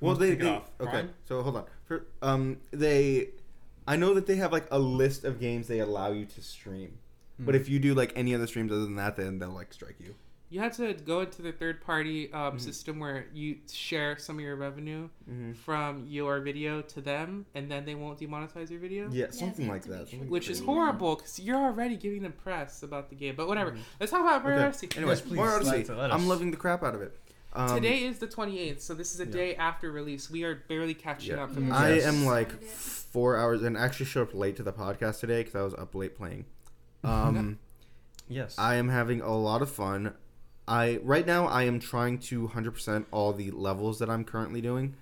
[0.00, 0.70] Well, Let's they, they off.
[0.80, 0.90] okay.
[0.90, 1.14] Brian?
[1.24, 1.64] So hold on.
[1.86, 3.30] For um, they,
[3.88, 6.98] I know that they have like a list of games they allow you to stream.
[7.40, 7.60] But Hmm.
[7.60, 10.14] if you do like any other streams other than that, then they'll like strike you.
[10.50, 12.60] you had to go into the third party um, Mhm.
[12.60, 15.52] system where you share some of your revenue Mm-hmm.
[15.52, 19.10] from your video to them, and then they won't demonetize your video.
[19.12, 20.08] Yeah, they something have like that.
[20.08, 23.34] something Which is horrible because you're already giving them press about the game.
[23.36, 23.72] But whatever.
[23.72, 23.78] Mhm.
[24.00, 24.66] Let's talk about Mario Okay.
[24.68, 24.88] Odyssey.
[24.96, 25.36] Anyways, Yes, please.
[25.36, 25.70] Mario Odyssey.
[25.84, 27.14] Let- let us- I'm loving the crap out of it.
[27.52, 29.30] Um, Today is the 28th, so this is a Yeah.
[29.32, 30.30] day after release.
[30.30, 31.44] We are barely catching Yeah.
[31.44, 32.04] up from the I Yes.
[32.06, 35.62] am like four hours and actually showed up late to the podcast today because I
[35.62, 36.44] was up late playing.
[37.04, 37.58] Um,
[38.28, 38.56] Yes.
[38.58, 40.12] I am having a lot of fun.
[40.66, 44.94] I right now I am trying to 100% all the levels that I'm currently doing.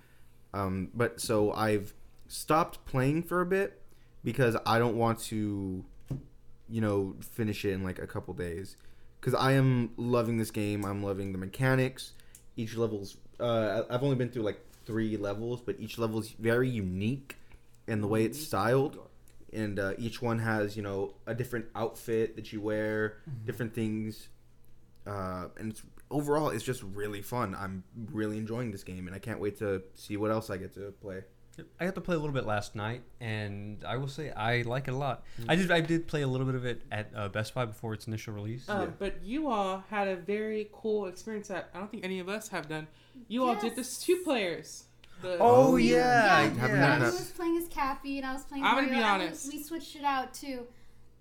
[0.53, 1.93] Um, but so I've
[2.27, 3.81] stopped playing for a bit
[4.23, 5.83] because I don't want to
[6.69, 8.75] you know finish it in like a couple days
[9.21, 10.85] cuz I am loving this game.
[10.85, 12.13] I'm loving the mechanics.
[12.57, 16.69] Each level's uh I've only been through like 3 levels, but each level is very
[16.69, 17.35] unique
[17.87, 18.99] in the way it's styled.
[19.53, 24.27] And uh, each one has you know a different outfit that you wear different things.
[25.05, 27.55] Uh, and it's overall it's just really fun.
[27.55, 30.73] I'm really enjoying this game and i can't wait to see what else i get
[30.75, 31.23] to play
[31.79, 34.87] I got to play a little bit last night, and I will say I like
[34.87, 35.23] it a lot.
[35.41, 35.45] Mm.
[35.49, 37.93] I did I did play a little bit of it at uh, Best Buy before
[37.93, 38.67] its initial release.
[38.69, 38.85] Uh, Yeah.
[38.99, 42.49] But you all had a very cool experience that I don't think any of us
[42.49, 42.87] have done.
[43.27, 44.83] You all did this two players.
[45.21, 46.03] The, Oh, Oh, yeah, yeah.
[46.03, 46.41] yeah.
[46.41, 47.13] Haven't done Abby that.
[47.13, 48.63] was playing as Cappy, and I was playing.
[48.63, 48.99] I'm gonna Mario.
[48.99, 49.53] be I was- honest.
[49.53, 50.67] we switched it out too.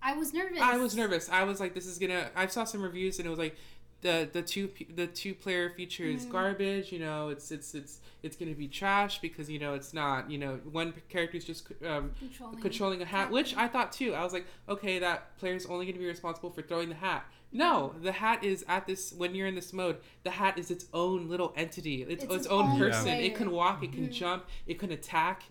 [0.02, 0.60] I was nervous.
[0.60, 1.28] I was nervous.
[1.30, 2.30] I was like, this is gonna.
[2.36, 3.56] I saw some reviews and it was like,
[4.02, 6.32] the the two the two player feature is Mm.
[6.32, 6.92] garbage.
[6.92, 10.30] You know, it's it's it's it's gonna be trash because you know it's not.
[10.30, 12.60] You know, one character is just um, Controlling.
[12.60, 14.14] controlling a hat, which I thought too.
[14.14, 16.94] I was like, okay, that player is only going to be responsible for throwing the
[16.96, 17.24] hat.
[17.52, 19.96] No, the hat is at this when you're in this mode.
[20.24, 22.02] The hat is its own little entity.
[22.02, 23.08] It's, It's its, own own person.
[23.08, 23.82] It can walk.
[23.82, 24.12] It can Mhm.
[24.12, 24.44] jump.
[24.66, 25.44] It can attack.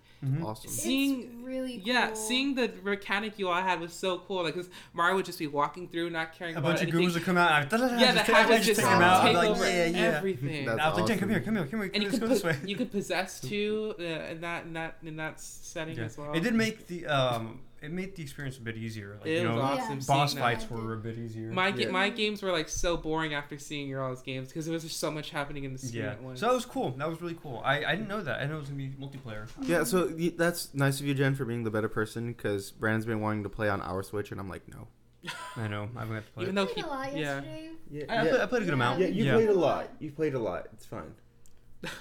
[0.44, 0.66] Awesome.
[0.66, 4.44] It's Seeing- really Yeah, seeing the mechanic you all had was so cool.
[4.44, 7.02] Like, 'cause Mario would just be walking through, not caring A about bunch of anything.
[7.02, 7.72] goons would come out.
[7.72, 9.24] And I, yeah, the hat would just take them out.
[9.24, 9.98] take like, over yeah, yeah.
[10.18, 10.66] everything.
[10.66, 11.92] That's I was like, Jen, come here, come here, come here.
[11.94, 12.58] and you could go this po- way.
[12.66, 16.06] you could possess too uh, in that in that in that setting Yeah.
[16.06, 16.34] as well.
[16.34, 19.18] It did make the um, it made the experience a bit easier.
[19.20, 20.00] Like, It you was know, awesome.
[20.08, 20.74] Boss fights that.
[20.74, 21.52] were a bit easier.
[21.52, 21.90] My Yeah.
[21.90, 25.00] my games were like so boring after seeing your all's games because there was just
[25.00, 26.40] so much happening in the screen yeah, at once.
[26.40, 26.92] so that was cool.
[26.92, 27.62] That was really cool.
[27.64, 28.42] I, I didn't know that.
[28.42, 29.48] I know it was gonna be multiplayer.
[29.62, 32.28] Yeah, so that's nice of you, Jen, for being the better person.
[32.28, 34.88] Because Brandon's been wanting to play on our Switch, and I'm like, no.
[35.56, 35.90] I know.
[35.96, 36.44] I haven't got to play.
[36.44, 37.70] Even though played he, a lot yeah, yesterday.
[37.90, 38.74] Yeah, I, I, played, I played a good Yeah.
[38.74, 39.00] amount.
[39.00, 39.34] yeah, you yeah.
[39.34, 39.90] played a lot.
[40.00, 40.68] You played a lot.
[40.74, 41.14] It's fine.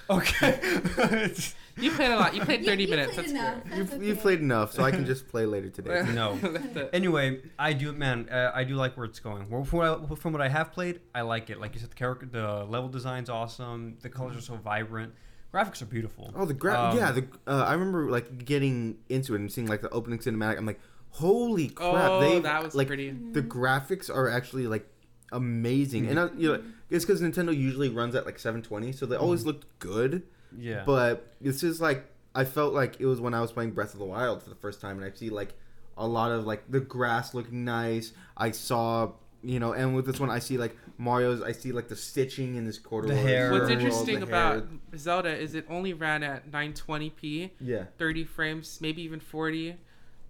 [0.08, 0.60] Okay.
[1.78, 2.34] you played a lot.
[2.34, 3.14] You played thirty you minutes.
[3.14, 3.54] played That's enough.
[3.54, 3.62] fair.
[3.66, 4.06] That's You've, okay.
[4.06, 6.04] you've played enough, so I can just play later today.
[6.12, 6.38] No.
[6.92, 8.28] Anyway, I do, man.
[8.30, 9.48] Uh, I do like where it's going.
[9.50, 11.60] Well, from what, I, from what I have played, I like it.
[11.60, 13.98] Like you said, the character, the level design's awesome.
[14.00, 15.12] The colors are so vibrant.
[15.52, 16.32] Graphics are beautiful.
[16.34, 19.66] Oh, the gra- Um, yeah, the uh, I remember like getting into it and seeing
[19.66, 20.56] like the opening cinematic.
[20.58, 22.10] I'm like, holy crap!
[22.10, 23.10] oh, they that was like pretty.
[23.10, 24.88] the graphics are actually like
[25.32, 29.16] amazing, and uh, you know, it's because Nintendo usually runs at like 720, so they
[29.16, 30.22] always looked good.
[30.56, 30.82] Yeah.
[30.86, 32.04] But this is like
[32.34, 34.56] I felt like it was when I was playing Breath of the Wild for the
[34.56, 35.54] first time, and I see like
[35.96, 38.12] a lot of like the grass looking nice.
[38.36, 39.12] I saw
[39.44, 41.42] you know, and with this one, I see like Mario's.
[41.42, 43.14] I see like the stitching in this corridor.
[43.14, 43.52] hair.
[43.52, 44.68] What's interesting the about hair.
[44.96, 49.76] Zelda is it only ran at 920p, yeah, 30 frames, maybe even 40.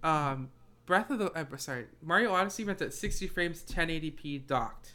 [0.03, 0.49] Um,
[0.85, 4.94] Breath of the uh, sorry, Mario Odyssey runs at 60 frames, 1080p docked.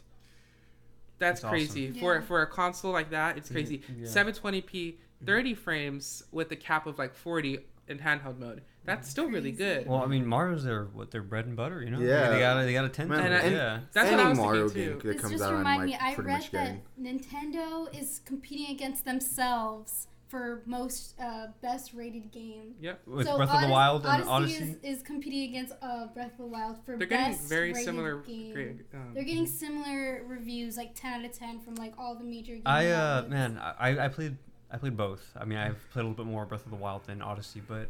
[1.21, 1.99] That's, That's crazy awesome.
[2.01, 2.21] for Yeah.
[2.21, 3.37] for a console like that.
[3.37, 3.81] It's crazy.
[3.97, 4.07] Yeah.
[4.07, 5.25] 720p, mm-hmm.
[5.25, 8.61] 30 frames with a cap of like 40 in handheld mode.
[8.83, 9.85] That's still really good.
[9.87, 11.83] well, I mean, Mario's their what their bread and butter.
[11.83, 11.99] You know.
[11.99, 12.31] Yeah.
[12.31, 13.43] They gotta they gotta tend to Man, it.
[13.45, 13.79] and- yeah.
[13.93, 15.07] That's any what I was Mario thinking game too.
[15.07, 15.95] that This comes just out, I'm remind like me.
[16.01, 16.81] I read much getting.
[16.97, 22.73] that Nintendo is competing against themselves for most uh, best rated game.
[22.79, 23.01] Yep.
[23.05, 24.77] With so Breath of the Odyssey- Wild and Odyssey, Odyssey.
[24.81, 27.85] Is, is competing against uh, Breath of the Wild for They're getting best very rated
[27.85, 28.17] similar.
[28.21, 28.53] game.
[28.53, 32.23] Great, um, They're getting similar reviews, like ten out of ten from like all the
[32.23, 32.53] major.
[32.53, 34.37] Game I uh man, I I played
[34.71, 35.21] I played both.
[35.37, 37.89] I mean, I've played a little bit more Breath of the Wild than Odyssey, but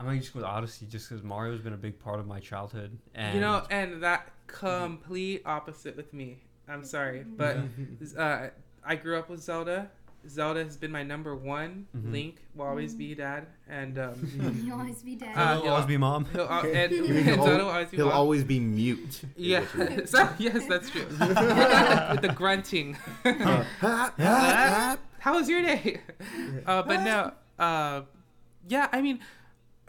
[0.00, 2.40] I might just go with Odyssey just because Mario's been a big part of my
[2.40, 2.96] childhood.
[3.14, 6.38] And you know, and that complete opposite with me.
[6.66, 7.58] I'm sorry, but
[8.16, 8.46] uh,
[8.84, 9.90] I grew up with Zelda.
[10.28, 11.86] Zelda has been my number one.
[11.96, 12.12] Mhm.
[12.12, 15.36] Link will always be dad, and um, You'll always be dad.
[15.36, 16.26] Uh, He'll always be mom.
[16.32, 18.14] he'll, uh, and, and he'll, Zelda will always be he'll mom.
[18.16, 19.20] always be mute.
[19.36, 20.06] Yeah, what you mean.
[20.06, 21.06] so, yes, that's true.
[21.10, 22.94] With the grunting.
[23.24, 24.96] How
[25.34, 26.00] was your day?
[26.66, 28.02] Uh, but no, uh,
[28.68, 29.20] yeah, I mean,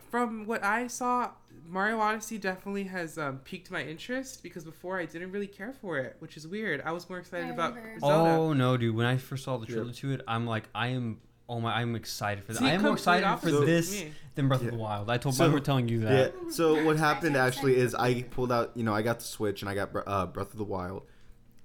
[0.10, 1.32] from what I saw,
[1.68, 5.98] Mario Odyssey definitely has um, piqued my interest because before I didn't really care for
[5.98, 6.82] it, which is weird.
[6.86, 8.00] I was more excited I about remember.
[8.00, 8.30] Zelda.
[8.32, 8.96] Oh no, dude!
[8.96, 9.76] When I first saw the Yeah.
[9.76, 11.20] trailer to it, I'm like, I am.
[11.48, 11.76] Oh my!
[11.80, 12.60] I'm excited for this.
[12.60, 14.12] See, I am more excited for opposite this me.
[14.36, 14.68] than Breath Yeah.
[14.70, 15.10] of the Wild.
[15.10, 15.36] I told.
[15.36, 16.10] So- I remember telling you Yeah.
[16.10, 16.34] that.
[16.52, 18.72] So what happened actually is I pulled out.
[18.76, 21.04] You know, I got the Switch and I got uh, Breath of the Wild,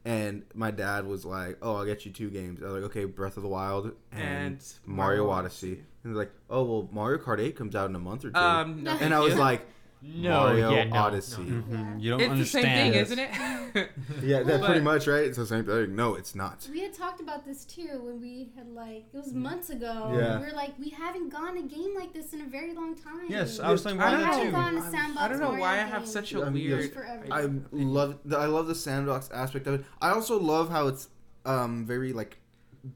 [0.04, 3.04] and my dad was like, "Oh, I'll get you two games." I was like, "Okay,
[3.04, 7.18] Breath of the Wild and, And Mario, Mario Odyssey." And they're like, "Oh, well, Mario
[7.18, 8.38] Kart 8 comes out in a month or two.
[8.38, 9.40] Um, no, and I was yeah.
[9.40, 9.66] like,
[10.02, 11.42] No, Mario yeah, no, Odyssey.
[11.42, 11.62] no.
[11.62, 12.00] Mhm.
[12.00, 12.64] You don't it's the understand.
[12.64, 13.90] same thing, isn't it?
[14.22, 15.94] "Yeah, that's pretty much right." It's the same thing.
[15.94, 16.66] No, it's not.
[16.72, 20.12] We had talked about this too when we had like it was months ago.
[20.16, 20.38] Yeah.
[20.40, 23.26] We were like, we haven't gone a game like this in a very long time.
[23.28, 24.36] Yes, I was telling I we don't Ryan know.
[24.36, 24.52] haven't too.
[24.52, 26.92] gone a I'm- sandbox I don't know Mario why I have such a Um, weird.
[26.94, 27.28] yes.
[27.30, 29.84] I love the, I love the sandbox aspect of it.
[30.00, 31.08] I also love how it's
[31.44, 32.38] um very like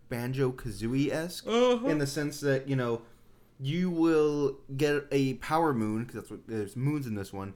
[0.08, 1.86] banjo kazooie esque Uh-huh.
[1.86, 3.02] in the sense that you know
[3.60, 7.54] you will get a power moon because that's what there's moons in this one,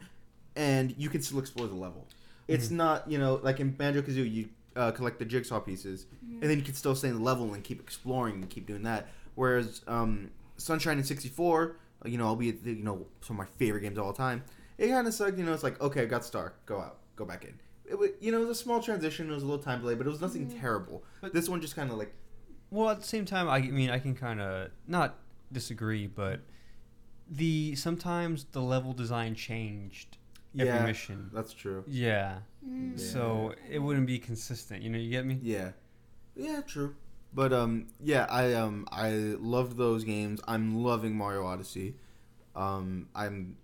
[0.56, 2.06] and you can still explore the level.
[2.46, 6.06] It's not you know like in banjo kazooie you uh, collect the jigsaw pieces
[6.40, 8.84] and then you can still stay in the level and keep exploring and keep doing
[8.84, 9.08] that.
[9.34, 13.80] Whereas um, Sunshine in '64, you know, albeit the, you know some of my favorite
[13.82, 14.44] games of all time,
[14.76, 15.38] it kind of sucked.
[15.38, 17.54] You know, it's like okay, I got star, go out, go back in.
[17.90, 19.30] It was, you know, it was a small transition.
[19.30, 21.02] It was a little time delay, but it was nothing terrible.
[21.20, 22.12] But this one just kind of like
[22.70, 25.16] Well, at the same time, I mean, I can kind of not
[25.52, 26.40] disagree, but
[27.30, 30.16] the sometimes the level design changed
[30.58, 31.30] every yeah, mission.
[31.32, 31.84] that's true.
[31.86, 32.38] Yeah.
[32.66, 32.98] Mm.
[32.98, 34.82] So it wouldn't be consistent.
[34.82, 35.38] You know, you get me?
[35.42, 35.72] Yeah,
[36.34, 36.94] yeah, true.
[37.34, 40.40] But um, yeah, I um, I loved those games.
[40.48, 41.96] I'm loving Mario Odyssey.
[42.56, 43.56] Um, I'm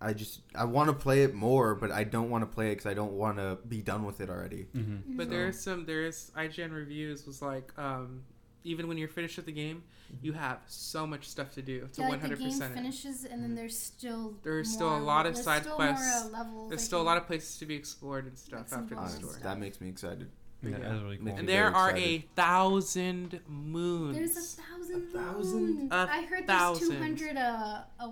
[0.00, 2.76] I just I want to play it more, but I don't want to play it
[2.76, 4.66] because I don't want to be done with it already.
[4.76, 5.16] Mm-hmm.
[5.16, 8.22] But So- there's some there's IGN reviews was like um,
[8.64, 9.82] even when you're finished with the game,
[10.22, 12.74] you have so much stuff to do to Yeah, like the 100 game percent it.
[12.76, 16.24] finishes and then there's still There's still a more- lot of side still quests.
[16.30, 18.68] More, uh, levels There's I still a lot of places to be explored and stuff
[18.68, 19.32] Some after the story.
[19.32, 19.42] stuff.
[19.44, 20.30] That makes me excited.
[20.62, 20.78] Yeah, Yeah.
[20.80, 21.28] that's really cool.
[21.28, 22.22] And there are excited.
[22.24, 24.16] a thousand moons.
[24.16, 24.96] There's a thousand.
[25.14, 25.62] A thousand?
[25.62, 25.92] moons.
[25.92, 28.10] A I heard there's 200 uh, a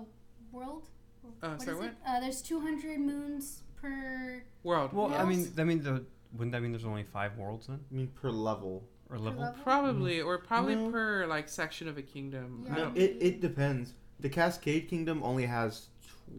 [0.51, 0.87] world.
[1.43, 1.85] Uh, What sorry, what?
[1.87, 1.95] it?
[2.07, 4.43] Uh, there's 200 moons per.
[4.63, 4.93] World.
[4.93, 5.59] Well, I mean, Worlds?
[5.59, 8.83] I mean, the wouldn't that mean there's only five worlds then, I mean, per level.
[9.09, 9.41] Or level?
[9.41, 9.55] level?
[9.63, 10.89] Probably, or probably No.
[10.91, 12.65] per like section of a kingdom.
[12.65, 12.75] I Yeah.
[12.77, 12.97] No, don't.
[12.97, 13.93] it, it depends.
[14.19, 15.87] The Cascade Kingdom only has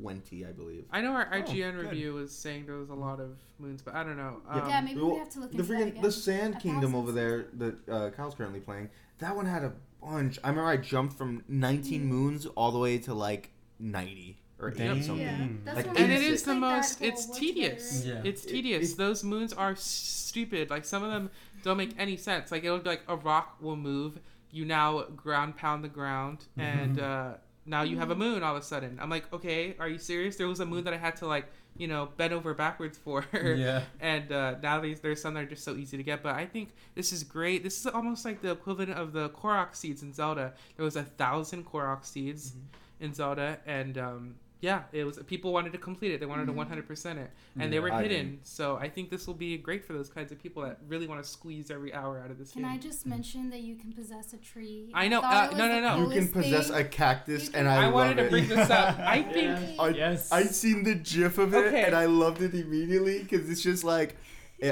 [0.02, 0.84] twenty, I believe.
[0.92, 1.86] I know our Oh, IGN good.
[1.86, 4.40] review was saying there was a lot of moons, but I don't know.
[4.54, 4.62] Yeah.
[4.62, 6.02] Um, yeah, maybe well, we have to look The into that freaking again.
[6.02, 8.90] the Sand A Kingdom thousand over there that uh, Kyle's currently playing.
[9.18, 10.38] That one had a bunch.
[10.44, 12.04] I remember I jumped from 19 Mm.
[12.04, 15.02] moons all the way to like 90 or 80 Dang.
[15.02, 15.26] something.
[15.26, 15.64] Yeah, Mm.
[15.64, 17.02] that's Like, what and I it was is just the like most.
[17.02, 18.04] It's tedious.
[18.06, 18.20] Yeah.
[18.24, 18.92] It's It- tedious.
[18.92, 20.68] it- Those moons are stupid.
[20.70, 21.30] Like some of them
[21.62, 22.50] don't make any sense.
[22.50, 24.18] Like it'll be like a rock will move.
[24.50, 27.34] You now ground pound the ground, and uh,
[27.66, 28.98] now you have a moon all of a sudden.
[29.00, 30.36] I'm like, okay, are you serious?
[30.36, 31.46] There was a moon that I had to like,
[31.76, 33.24] you know, bend over backwards for.
[33.32, 33.82] yeah.
[34.00, 36.22] and uh, now these, there's some that are just so easy to get.
[36.22, 37.62] But I think this is great.
[37.62, 40.54] This is almost like the equivalent of the Korok seeds in Zelda.
[40.76, 42.54] There was a thousand Korok seeds
[42.98, 46.20] in Zelda, and um, yeah, it was people wanted to complete it.
[46.20, 48.40] They wanted to 100 percent it, and they were I hidden.
[48.42, 51.22] So I think this will be great for those kinds of people that really want
[51.22, 52.64] to squeeze every hour out of this game.
[52.64, 52.78] Can game.
[52.78, 54.90] I just mention that you can possess a tree?
[54.94, 56.10] I know, thought uh, no, no, no.
[56.10, 56.76] You can possess thing.
[56.76, 58.98] a cactus, You and can- I, I wanted to bring this up.
[59.00, 59.44] I think
[59.76, 59.82] Yeah.
[59.82, 60.30] I, Yes.
[60.30, 61.84] I seen the GIF of it, Okay.
[61.84, 64.16] and I loved it immediately because it's just like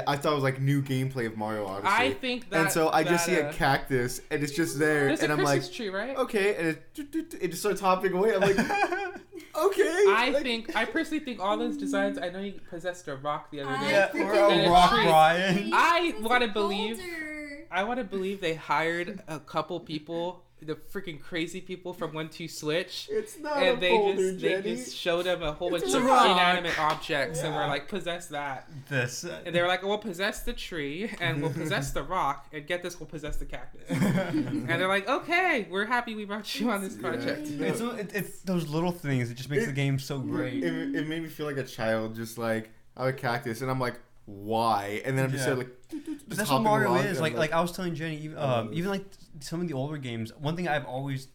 [0.06, 1.88] I thought it was like new gameplay of Mario Odyssey.
[1.90, 2.60] I think that.
[2.60, 5.32] and so I just that, see uh, a cactus, and it's just there, There's and
[5.32, 6.14] a I'm like, Christmas tree, right?
[6.18, 6.82] okay, and it,
[7.40, 8.34] it just starts hopping away.
[8.34, 8.58] I'm like,
[9.66, 10.04] okay.
[10.08, 12.18] I like- think I personally think all those designs.
[12.18, 13.90] I know you possessed a rock the other day.
[13.90, 15.04] Yeah, or a love rock it.
[15.04, 15.70] Brian.
[15.74, 17.00] I wanna believe-
[17.70, 22.28] I want to believe they hired a couple people, the freaking crazy people from One
[22.28, 25.74] Two Switch, It's not and a they boulder, just they just showed them a whole
[25.74, 26.26] It's bunch a of rock.
[26.26, 27.66] inanimate objects and were Yeah.
[27.68, 28.68] like, possess that.
[28.88, 29.24] This.
[29.24, 32.66] uh, And they were like, we'll possess the tree and we'll possess the rock and
[32.66, 33.82] get this, we'll possess the cactus.
[33.88, 37.46] and they're like, okay, we're happy we brought you on this project.
[37.46, 37.66] Yeah.
[37.68, 40.62] It's, it, it's those little things It just makes It- the game so great.
[40.64, 43.70] It, it made me feel like a child, just like I have a cactus, and
[43.70, 43.94] I'm like,
[44.26, 45.00] why?
[45.04, 45.54] And then I'm just Yeah.
[45.54, 47.12] like, But just that's what Mario is.
[47.12, 49.04] and Like, I'm like I was telling Jenny, even, um, Uh, even like
[49.40, 50.32] some of the older games.
[50.38, 51.28] One thing I've always,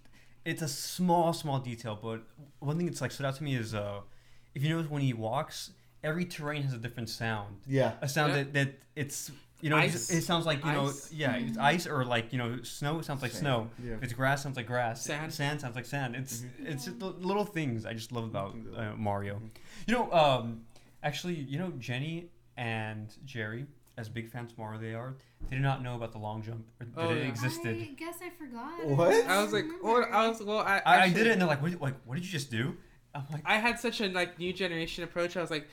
[0.46, 2.22] it's a small, small detail, but
[2.60, 4.02] one thing that's like stood out to me is, uh,
[4.56, 5.72] if you notice when he walks,
[6.04, 7.58] every terrain has a different sound.
[7.68, 8.38] yeah, A sound Yeah.
[8.44, 9.32] that, that it's
[9.62, 10.10] you know Ice.
[10.12, 13.32] it sounds like you know yeah it's ice or like you know snow sounds like
[13.32, 13.40] Sand.
[13.44, 13.70] snow.
[13.82, 13.94] Yeah.
[13.94, 15.02] If it's grass sounds like grass.
[15.02, 15.34] Sand.
[15.34, 16.18] Sand sounds like sand.
[16.18, 16.66] It's Mhm.
[16.68, 18.78] it's just the little things I just love about Mhm.
[18.78, 19.36] uh, Mario.
[19.40, 19.50] Mhm.
[19.88, 20.66] You know, um,
[21.02, 22.28] actually, you know Jenny
[22.58, 23.66] and Jerry,
[23.98, 25.16] as big fans of Mario they are,
[25.50, 27.24] they did not know about the long jump or that Oh, it yeah.
[27.30, 27.78] existed.
[27.80, 28.86] I guess I forgot.
[28.86, 29.26] What?
[29.28, 31.62] I was like, oh, I was well, I, I, I did it, and they're like,
[31.62, 32.76] what, like, what did you just do?
[33.14, 35.38] I'm like, I had such a like new generation approach.
[35.38, 35.68] I was like,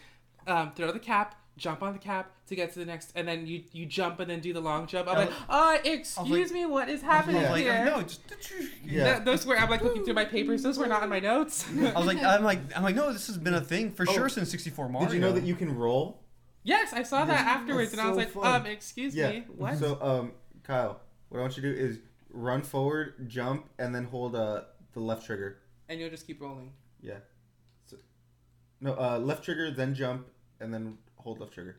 [0.47, 3.47] um, throw the cap, jump on the cap to get to the next, and then
[3.47, 5.09] you you jump and then do the long jump.
[5.09, 7.85] I'm I like, was- oh, excuse me, what is I happening was like, here?
[7.87, 8.21] no, just.
[8.85, 9.05] Yeah.
[9.05, 10.62] That- those were I'm like looking through my papers.
[10.62, 11.64] Those were not in my notes.
[11.71, 14.12] I was like, I'm like, I'm like, no, this has been a thing for Oh,
[14.12, 15.09] sure since 64 Mario.
[15.09, 16.21] Did you know that you can roll?
[16.63, 18.63] Yes, I saw that afterwards, that's and I was like, fun.
[18.63, 19.31] um, excuse Yeah.
[19.31, 19.79] me, what?
[19.79, 20.33] So, um,
[20.63, 21.99] Kyle, what I want you to do is
[22.31, 25.59] run forward, jump, and then hold uh the left trigger.
[25.89, 26.73] and you'll just keep rolling.
[27.03, 27.19] Yeah.
[27.87, 27.97] So,
[28.81, 30.27] no, uh, left trigger, then jump,
[30.61, 31.77] and then hold left trigger.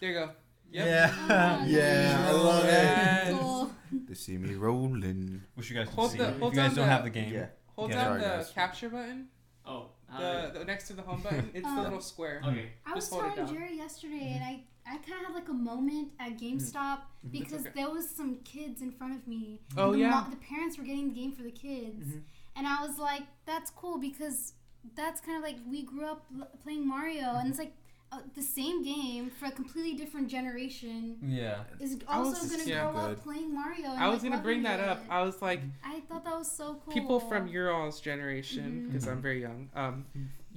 [0.00, 0.30] There you go.
[0.70, 0.86] Yep.
[0.86, 1.64] Yeah.
[1.66, 2.68] Yeah, I love it.
[2.68, 3.38] Yes.
[3.38, 3.72] Cool.
[4.06, 5.42] They see me rolling.
[5.56, 6.18] Wish you guys could Hold see.
[6.18, 6.34] the- it.
[6.36, 7.32] if you guys don't the- have the game.
[7.32, 7.46] Yeah.
[7.74, 8.50] Hold Yeah, down sorry, the guys.
[8.50, 9.28] capture button.
[9.64, 9.86] Oh.
[10.16, 11.50] The, uh, the next to the home button.
[11.54, 12.40] It's the Um, little square.
[12.44, 12.70] okay.
[12.86, 13.54] I was Just hold it telling down.
[13.54, 14.34] Jerry yesterday, mm-hmm.
[14.36, 17.26] and I, I kind of had like a moment at GameStop mm-hmm.
[17.26, 17.28] Mm-hmm.
[17.30, 17.70] because okay.
[17.74, 19.60] there was some kids in front of me.
[19.70, 20.26] and Oh, the yeah.
[20.30, 22.22] the parents were getting the game for the kids, Mhm.
[22.56, 24.54] and I was like, "That's cool," because
[24.94, 27.74] that's kind of like we grew up l- playing Mario, and it's like
[28.10, 31.58] uh, the same game for a completely different generation Yeah.
[31.80, 32.90] is also gonna yeah.
[32.90, 33.18] grow Good.
[33.18, 33.90] up playing Mario.
[33.90, 35.04] And, I was like, gonna bring that loving up.
[35.04, 35.10] it.
[35.10, 36.94] I was like, I thought that was so cool.
[36.94, 39.68] people from your all's generation, because I'm very young.
[39.74, 40.06] Um,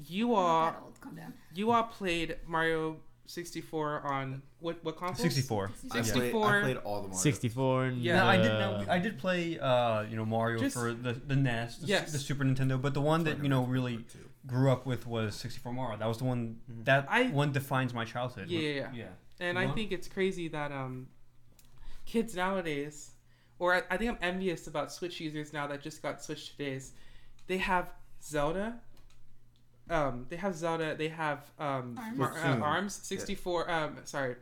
[0.08, 1.00] you all, old.
[1.02, 1.34] Calm down.
[1.54, 5.24] you all played Mario 64 on what what console?
[5.24, 5.66] 64.
[5.66, 6.46] I played, 64.
[6.58, 7.18] I played all the Mario.
[7.22, 8.18] 64 and Yeah.
[8.18, 8.48] No, I did.
[8.48, 9.60] No, I did play.
[9.60, 12.12] Uh, you know, Mario Just- for the the NES, the, Yes.
[12.12, 12.82] the Super Nintendo.
[12.82, 14.06] But the one that you know really
[14.48, 15.98] grew up with was 64 Mario.
[15.98, 16.86] That was the one Mhm.
[16.86, 18.50] that I- one defines my childhood.
[18.50, 18.90] Yeah, yeah, yeah.
[18.94, 19.06] yeah.
[19.40, 19.76] And I What?
[19.76, 21.08] think it's crazy that um,
[22.06, 23.12] kids nowadays,
[23.60, 26.94] or I, I think I'm envious about Switch users now that just got Switch today's.
[27.48, 27.90] They have
[28.24, 28.80] Zelda,
[29.90, 30.96] um, they have Zelda.
[30.96, 32.18] They have um, Arms.
[32.18, 33.70] Mar- uh, Arms sixty four.
[33.70, 34.36] Um, sorry,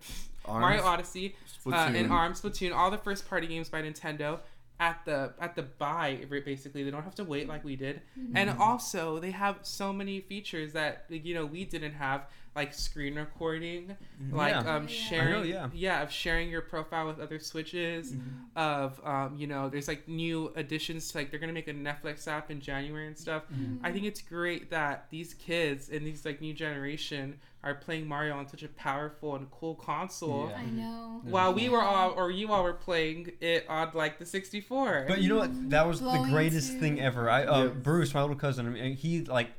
[0.46, 1.36] Arms, Mario Odyssey
[1.66, 4.40] uh, and Arms, Splatoon, all the first party games by Nintendo
[4.80, 6.84] at the at the buy basically.
[6.84, 8.02] They don't have to wait like we did,
[8.34, 8.62] and mm-hmm.
[8.62, 13.96] also they have so many features that you know we didn't have, like screen recording,
[14.32, 14.76] like Yeah.
[14.76, 16.02] um sharing, I know, yeah.
[16.04, 18.16] of sharing your profile with other switches,
[18.56, 22.28] of um you know there's like new additions to like they're gonna make a Netflix
[22.28, 23.44] app in January and stuff.
[23.84, 28.38] I think it's great that these kids and these like new generation are playing Mario
[28.38, 30.48] on such a powerful and cool console.
[30.50, 30.58] Yeah.
[30.60, 31.22] I know.
[31.26, 35.06] While we were all, or you all were playing it on like the 64.
[35.10, 35.70] But you know what?
[35.70, 36.80] That was the greatest too.
[36.80, 37.30] thing ever.
[37.30, 37.70] I uh, Yeah.
[37.72, 38.66] Bruce, my little cousin.
[38.66, 39.50] I mean, he like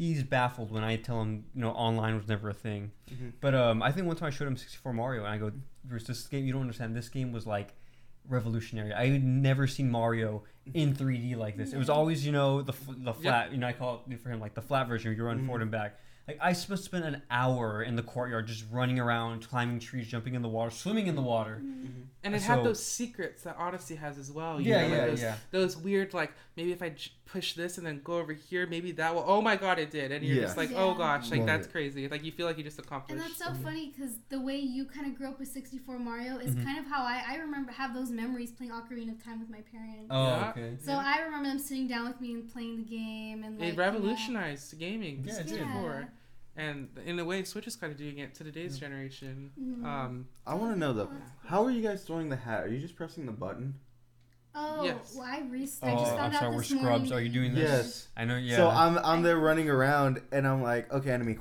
[0.00, 2.90] he's baffled when I tell him you know online was never a thing.
[3.12, 3.32] Mhm.
[3.40, 5.52] But um, I think one time I showed him 64 Mario, and I go,
[5.84, 6.96] Bruce, this game you don't understand.
[6.96, 7.74] This game was like
[8.28, 8.92] revolutionary.
[8.92, 10.44] I had never seen Mario
[10.74, 11.72] in 3D like this.
[11.72, 13.52] It was always you know the f- the flat.
[13.52, 15.14] You know I call it for him like the flat version.
[15.14, 15.46] You run Mhm.
[15.46, 15.98] forward and back.
[16.30, 20.06] Like I supposed to spend an hour in the courtyard just running around, climbing trees,
[20.08, 21.60] jumping in the water, swimming in the water.
[21.62, 21.80] Mm-hmm.
[21.80, 22.00] Mm-hmm.
[22.24, 24.60] and it had those secrets that Odyssey has as well.
[24.60, 25.36] You Yeah, know, like yeah, those, yeah.
[25.50, 28.92] Those weird, like, maybe if I j- push this and then go over here, maybe
[28.92, 29.24] that will.
[29.26, 30.12] Oh my god, it did.
[30.12, 30.42] And you're Yeah.
[30.42, 31.72] just like, oh gosh, like Love that's it.
[31.72, 32.08] crazy.
[32.08, 33.12] Like you feel like you just accomplished.
[33.12, 33.62] And that's so mm-hmm.
[33.64, 36.64] funny because the way you kind of grew up with 64 Mario is Mhm.
[36.64, 39.62] kind of how I, I remember have those memories playing Ocarina of Time with my
[39.72, 40.08] parents.
[40.10, 40.50] Oh, Yeah.
[40.50, 40.76] okay.
[40.84, 43.70] so I remember them sitting down with me and playing the game and like it
[43.72, 45.24] you know- revolutionized gaming.
[45.26, 45.56] Yeah, it Yeah.
[45.56, 45.66] did.
[45.66, 46.08] before.
[46.60, 49.50] And in a way, Switch is kind of doing it to today's generation.
[49.58, 49.84] Mhm.
[49.84, 51.10] Um, I want to know though,
[51.46, 52.64] how are you guys throwing the hat?
[52.64, 53.74] Are you just pressing the button?
[54.54, 55.14] Oh, Yes.
[55.16, 56.50] well, I, re- I just Oh, found I'm out sorry.
[56.54, 57.12] We're this scrubs.
[57.12, 57.70] Are you doing this?
[57.70, 58.08] Yes.
[58.16, 58.36] I know.
[58.36, 58.56] Yeah.
[58.56, 61.38] So I'm I'm there running around and I'm like, okay, enemy,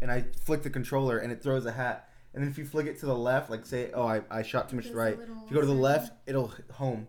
[0.00, 2.08] and I flick the controller and it throws a hat.
[2.32, 4.70] And then if you flick it to the left, like say, oh, I, I shot
[4.70, 5.18] too much to the right.
[5.20, 7.08] If you go to the left, it'll home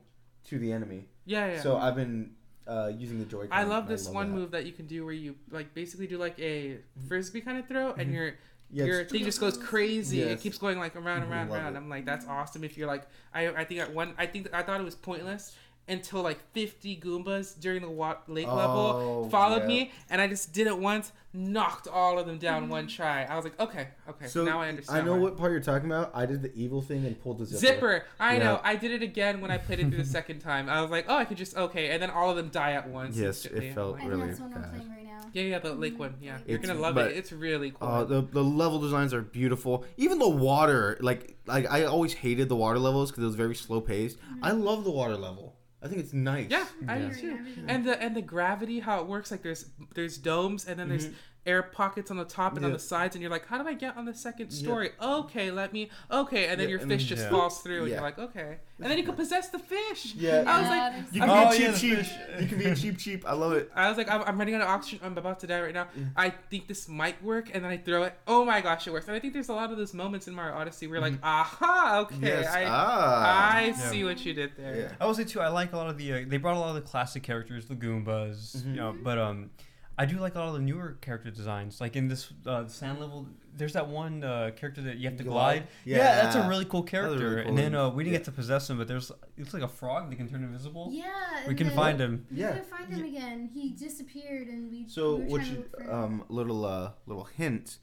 [0.49, 1.07] to the enemy.
[1.25, 1.61] yeah, yeah.
[1.61, 2.31] So I've been
[2.67, 3.49] uh, using the Joy-Con.
[3.51, 4.35] I love this one that.
[4.35, 7.67] move that you can do where you like basically do like a frisbee kind of
[7.67, 8.13] throw, and Mhm.
[8.13, 8.33] your
[8.69, 10.21] Yeah, your thing just goes crazy.
[10.21, 11.73] It keeps going like around, Mhm, around, love around.
[11.75, 11.77] it.
[11.77, 12.63] I'm like, that's awesome.
[12.63, 13.03] If you're like,
[13.33, 15.55] I, I think at one, I think I thought it was pointless
[15.87, 19.67] until like 50 Goombas during the wa- lake level Oh, followed yeah.
[19.67, 23.23] me, and I just did it once, knocked all of them down one try.
[23.25, 25.01] I was like, okay, okay, So now I understand.
[25.01, 25.19] I know why.
[25.19, 26.11] what part you're talking about.
[26.13, 27.59] I did the evil thing and pulled the zipper.
[27.59, 28.05] Zipper.
[28.19, 28.43] I Yeah.
[28.43, 28.61] know.
[28.63, 30.69] I did it again when I played it through the second time.
[30.69, 32.87] I was like, oh, I could just okay, and then all of them die at
[32.89, 33.17] once.
[33.17, 33.67] Yes, it instantly.
[33.69, 35.09] I'm felt like, really that's what I'm playing right now.
[35.33, 36.15] Yeah, yeah, the lake one.
[36.21, 37.17] Yeah, you're gonna love but- it.
[37.17, 37.87] It's really cool.
[37.87, 39.83] Uh, the the level designs are beautiful.
[39.97, 43.55] Even the water, like like I always hated the water levels because it was very
[43.55, 44.17] slow paced.
[44.41, 45.52] I love the water level.
[45.83, 46.47] I think it's nice.
[46.49, 47.09] yeah, I Yeah.
[47.09, 47.39] do too.
[47.67, 49.65] And the and the gravity, how it works, like there's
[49.95, 51.15] there's domes and then there's mm-hmm.
[51.45, 52.77] Air pockets on the top and on Mm-hmm.
[52.77, 54.57] The sides, and you're like, how do I get on the second Yeah.
[54.63, 54.89] story?
[55.01, 55.89] Okay, let me.
[56.09, 57.29] Okay, and then Yeah, your fish then- just Yeah.
[57.29, 60.15] falls through, and you're like, okay, and then you can possess the fish.
[60.15, 60.43] Yeah.
[60.47, 61.97] I was like, You can Oh, be yeah, a Cheep Cheep.
[61.97, 62.11] fish.
[62.41, 63.25] You can be a Cheep Cheep.
[63.27, 63.69] I love it.
[63.75, 64.99] I was like, I'm, I'm running out of oxygen.
[65.03, 65.87] I'm about to die right now.
[65.97, 66.05] Yeah.
[66.15, 68.13] I think this might work, and then I throw it.
[68.25, 69.07] Oh my gosh, it works!
[69.07, 71.99] And I think there's a lot of those moments in Mario Odyssey where, like, aha,
[72.03, 72.25] okay, Mm-hmm.
[72.25, 72.47] Yes.
[72.47, 73.51] I, ah.
[73.57, 73.73] I Yeah.
[73.73, 74.75] see what you did there.
[74.77, 74.91] Yeah.
[75.01, 75.41] I will say too.
[75.41, 76.13] I like a lot of the.
[76.13, 78.65] Uh, they brought a lot of the classic characters, the Goombas, Mhm.
[78.67, 78.95] you know.
[79.03, 79.49] But um,
[79.97, 81.79] I do like a lot of the newer character designs.
[81.79, 85.23] Like in this uh, sand level, there's that one uh, character that you have to
[85.23, 85.33] glide.
[85.59, 85.67] Glide?
[85.85, 86.15] Yeah.
[86.23, 87.29] that's a really cool character.
[87.35, 88.19] really And then uh, we didn't Yeah.
[88.19, 90.89] get to possess him, but there's it's like a frog that can turn invisible.
[90.91, 91.11] Yeah.
[91.47, 92.25] We can then- find him.
[92.31, 92.53] We Yeah.
[92.53, 93.49] couldn't find him again.
[93.53, 94.87] He disappeared, and we.
[94.87, 95.89] So we were what trying to you look for him.
[95.91, 97.77] um little uh little hint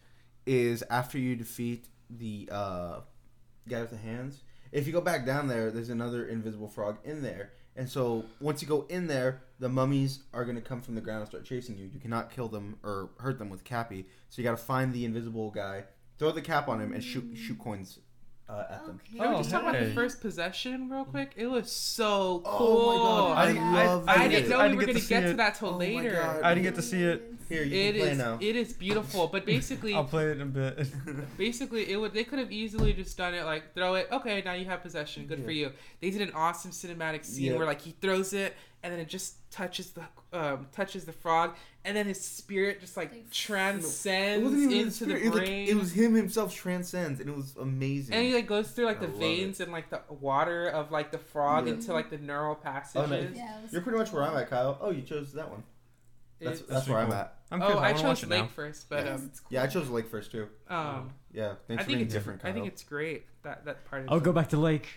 [0.46, 3.00] is after you defeat the uh
[3.68, 4.42] guy with the hands,
[4.72, 7.52] if you go back down there, there's another invisible frog in there.
[7.80, 11.20] And so once you go in there, the mummies are gonna come from the ground
[11.20, 11.88] and start chasing you.
[11.90, 14.04] You cannot kill them or hurt them with Cappy.
[14.28, 15.84] So you gotta find the invisible guy,
[16.18, 17.98] throw the cap on him, and shoot shoot coins
[18.50, 19.00] uh, at them.
[19.06, 19.18] Okay.
[19.18, 21.32] Can we Oh, just talk about the first possession real quick?
[21.36, 22.86] It was so Oh cool.
[22.88, 23.50] my god, I,
[23.82, 24.28] I- love I it.
[24.30, 25.72] didn't know I we didn't were get to gonna see get to that till Oh
[25.72, 26.12] my later.
[26.12, 26.42] God.
[26.42, 27.34] I didn't get to see it.
[27.48, 28.38] Here, you It can play is now.
[28.40, 30.86] it is beautiful, but basically I'll play it in a bit.
[31.36, 34.52] basically it would they could have easily just done it like throw it okay now
[34.52, 37.56] you have possession good for you they did an awesome cinematic scene Yeah.
[37.58, 40.02] where like he throws it and then it just touches the
[40.32, 41.54] um, touches the frog
[41.84, 45.20] and then his spirit just like Like, It transcends wasn't even into spirit.
[45.20, 48.14] the It was, like, it was him himself transcends, and it was amazing.
[48.14, 51.10] and he like goes through like the love veins and like the water of like
[51.10, 51.74] the frog Yeah.
[51.74, 53.10] into like the neural passages.
[53.10, 53.30] Oh, nice.
[53.34, 54.78] Yeah, You're pretty much where I'm at, Kyle.
[54.80, 55.62] Oh, you chose that one.
[56.40, 57.36] That's, It's- that's pretty where I'm at.
[57.52, 58.46] I'm oh, curious, I chose Lake now.
[58.46, 59.30] first, but Because um.
[59.50, 60.48] Yeah, I chose Lake first too.
[60.68, 62.50] um, Yeah, thanks I for think being it's different, Kyle.
[62.50, 64.02] I think it's great that that part.
[64.02, 64.88] Is I'll go back to Lake.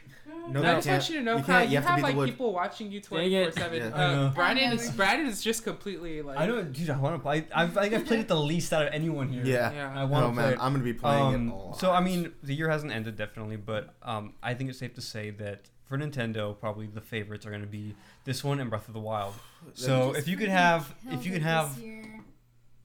[0.49, 0.95] No, I you just can't.
[1.01, 2.29] want you to know, You Kyle, you, You have to have like wood.
[2.29, 3.77] people watching you Dang twenty seven.
[3.79, 3.91] Yeah.
[3.95, 4.25] I know.
[4.25, 6.37] Uh, Brandon is Brandon is just completely like.
[6.37, 6.89] I know, dude.
[6.89, 7.47] I want to play.
[7.55, 9.45] I, I think I've played it the least out of anyone here.
[9.45, 9.71] Yeah.
[9.71, 9.93] Yeah.
[9.95, 10.59] I want Oh to play man, it.
[10.61, 11.51] I'm gonna be playing Um, it.
[11.51, 11.79] A lot.
[11.79, 15.01] so I mean, the year hasn't ended definitely, but um, I think it's safe to
[15.01, 17.93] say that for Nintendo, probably the favorites are going to be
[18.25, 19.33] this one and Breath of the Wild.
[19.75, 22.03] So if you could have, if you could have, year.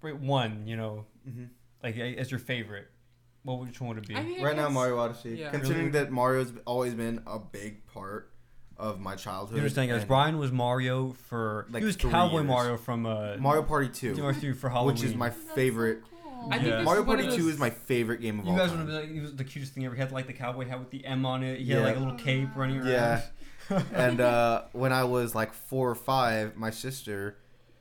[0.02, 1.44] rate one, you know, hmm
[1.82, 2.88] like as your favorite,
[3.42, 4.14] what which one want to be?
[4.16, 5.36] I think Right now, Mario Odyssey.
[5.38, 5.50] Yeah.
[5.50, 5.98] Considering Really?
[6.04, 8.30] that Mario's always been a big part
[8.76, 9.56] of my childhood.
[9.56, 10.00] You understand, guys?
[10.00, 12.46] and Brian was Mario for Like he was three Cowboy years.
[12.46, 14.94] Mario from uh, Mario Party 2, Mario 3 for Halloween.
[14.94, 16.02] which is my That's so favorite.
[16.02, 16.48] cool.
[16.52, 16.82] I think Yeah.
[16.82, 18.52] Mario Party of 2 is my favorite game of all.
[18.52, 18.78] You guys time.
[18.78, 19.94] would be like, it was the cutest thing ever.
[19.94, 21.60] He had like the cowboy hat with the M on it.
[21.60, 22.88] He had like a little cape running around.
[22.88, 23.22] Yeah.
[23.92, 27.36] and uh, when I was like four or five, my sister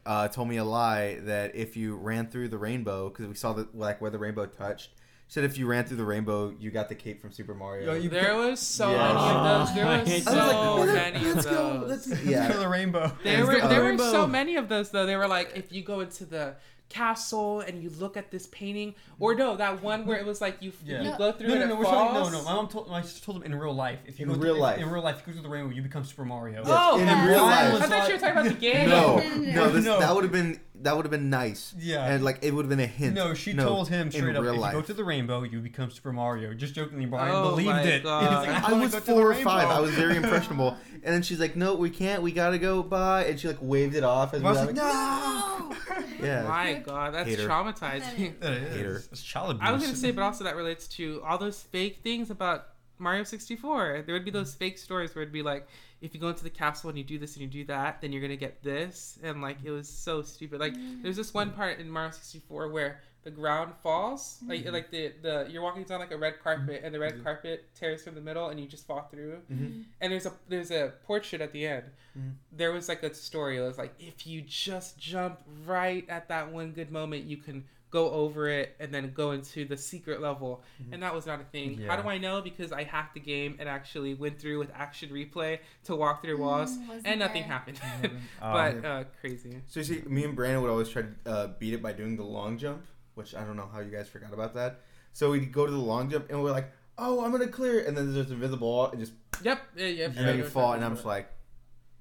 [0.06, 3.54] uh, told me a lie that if you ran through the rainbow, because we saw
[3.54, 4.90] the like where the rainbow touched,
[5.28, 7.94] said if you ran through the rainbow, you got the cape from Super Mario.
[7.94, 9.14] Yo, you- There was so Yeah.
[9.14, 9.76] many of those.
[9.76, 10.32] There was so.
[10.32, 12.08] I was like, "Oh, many let's of go, those.
[12.08, 12.48] let's- yeah.
[12.48, 12.58] yeah.
[12.58, 13.12] the rainbow.
[13.24, 15.06] There were there were so many of those though.
[15.06, 16.56] They were like if you go into the
[16.90, 20.56] castle and you look at this painting, or no, that one where it was like
[20.62, 21.02] you Yeah.
[21.02, 22.32] you go through No, and no, it no, we're talking, no, falls.
[22.32, 22.44] no.
[22.44, 24.00] My mom told, my sister told him in real life.
[24.06, 24.80] If you In go real through, life.
[24.80, 26.64] in real life, if you go through the rainbow, you become Super Mario.
[26.66, 27.28] Oh, in yeah.
[27.28, 27.82] real life.
[27.82, 28.90] I thought you were talking about the game.
[28.90, 30.00] No, No, no, no, this, no.
[30.00, 31.74] that would have been that would have been nice.
[31.78, 32.06] Yeah.
[32.06, 33.14] and like it would have been a hint.
[33.16, 34.74] No, she told him in straight up, real if life.
[34.74, 36.54] you go to the rainbow, you become Super Mario.
[36.54, 38.04] Just jokingly, Brian Oh believed it.
[38.04, 38.46] God.
[38.46, 39.64] He like, I wanna was go to the four or five.
[39.68, 39.76] rainbow.
[39.76, 40.78] I was very impressionable.
[41.04, 42.22] And then she's like, "No, we can't.
[42.22, 44.34] We gotta go by." And she like waved it off.
[44.34, 45.76] As I was we like, no!
[46.22, 46.44] Yeah.
[46.48, 47.48] My God, that's Hater.
[47.48, 48.40] traumatizing.
[48.40, 48.76] That is.
[48.76, 49.04] Hater.
[49.12, 49.68] It's child abuse.
[49.68, 52.68] I was gonna say, but also that relates to all those fake things about
[52.98, 54.04] Mario 64.
[54.06, 55.68] There would be those fake stories where it'd be like,
[56.02, 58.12] if you go into the castle and you do this and you do that, then
[58.12, 60.60] you're gonna get this, and like it was so stupid.
[60.60, 61.56] Like there's this one mm.
[61.56, 64.72] part in Mario 64 where the ground falls, like mm.
[64.72, 67.24] like the the you're walking down like a red carpet, and the red mm-hmm.
[67.24, 69.40] carpet tears from the middle, and you just fall through.
[69.52, 69.84] Mhm.
[70.00, 71.86] And there's a there's a portrait at the end.
[72.18, 72.30] Mm-hmm.
[72.54, 73.58] There was like a story.
[73.58, 77.66] It was like if you just jump right at that one good moment, you can
[77.90, 80.62] go over it and then go into the secret level.
[80.92, 81.82] And that was not a thing.
[81.88, 82.42] How do I know?
[82.42, 86.38] Because I hacked the game and actually went through with action replay to walk through
[86.38, 87.52] walls, Mm, and nothing there.
[87.52, 87.80] happened.
[88.04, 88.12] Um,
[88.42, 89.62] but uh, crazy.
[89.68, 92.18] So you see, me and Brandon would always try to uh, beat it by doing
[92.18, 92.84] the long jump,
[93.16, 94.82] which I don't know how you guys forgot about that.
[95.14, 97.88] So we'd go to the long jump and we're like, "Oh, I'm gonna clear," it.
[97.88, 99.14] and then there's invisible wall, and just
[99.44, 99.60] Yep.
[99.78, 101.30] Yeah, yeah, and then you fall, and I'm just like,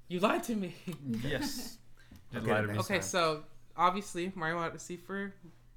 [0.09, 0.75] You lied to me.
[1.23, 1.79] yes.
[2.35, 2.73] Okay, lie to me.
[2.75, 3.03] next okay, time.
[3.03, 3.45] so
[3.77, 5.33] obviously Mario Odyssey for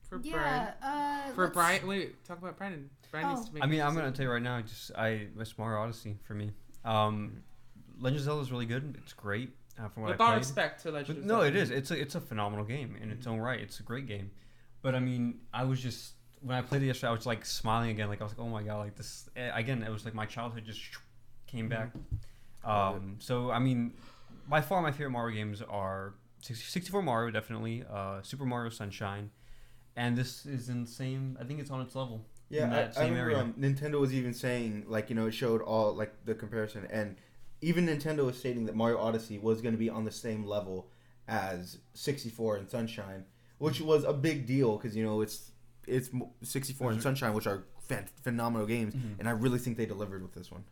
[0.09, 0.73] for Brian.
[0.81, 1.27] Yeah.
[1.27, 2.89] Uh, For let's- Brian, wait, talk about Brandon.
[3.11, 3.45] Brian needs Oh.
[3.47, 3.63] to make.
[3.63, 4.61] I a mean, I'm gonna tell you right now.
[4.61, 6.51] Just I, it's Mario Odyssey for me.
[6.85, 7.43] Um,
[7.99, 8.95] Legend of Zelda is really good.
[9.01, 10.39] It's great uh, from what With I all played.
[10.39, 11.71] respect to Legend But of no, it is.
[11.71, 13.59] It's a it's a phenomenal game in its own right.
[13.59, 14.31] It's a great game.
[14.81, 17.89] But I mean, I was just when I played it yesterday, I was like smiling
[17.89, 18.07] again.
[18.09, 19.81] Like I was like, oh my god, like this eh, again.
[19.83, 20.81] It was like my childhood just
[21.47, 21.91] came back.
[22.63, 23.93] Um, so I mean,
[24.47, 29.31] by far my favorite Mario games are 64 Mario definitely, uh, Super Mario Sunshine,
[29.99, 31.37] and this is in the same.
[31.39, 32.25] I think it's on its level.
[32.49, 33.43] Yeah, in I, that I same remember area.
[33.43, 37.15] um, Nintendo was even saying like you know it showed all like the comparison, and
[37.61, 40.89] even Nintendo was stating that Mario Odyssey was going to be on the same level
[41.27, 43.25] as 64 and Sunshine,
[43.59, 45.51] which was a big deal because you know it's
[45.87, 49.19] it's mo- 64 and Sunshine, which are fan- phenomenal games, Mhm.
[49.19, 50.63] and I really think they delivered with this one.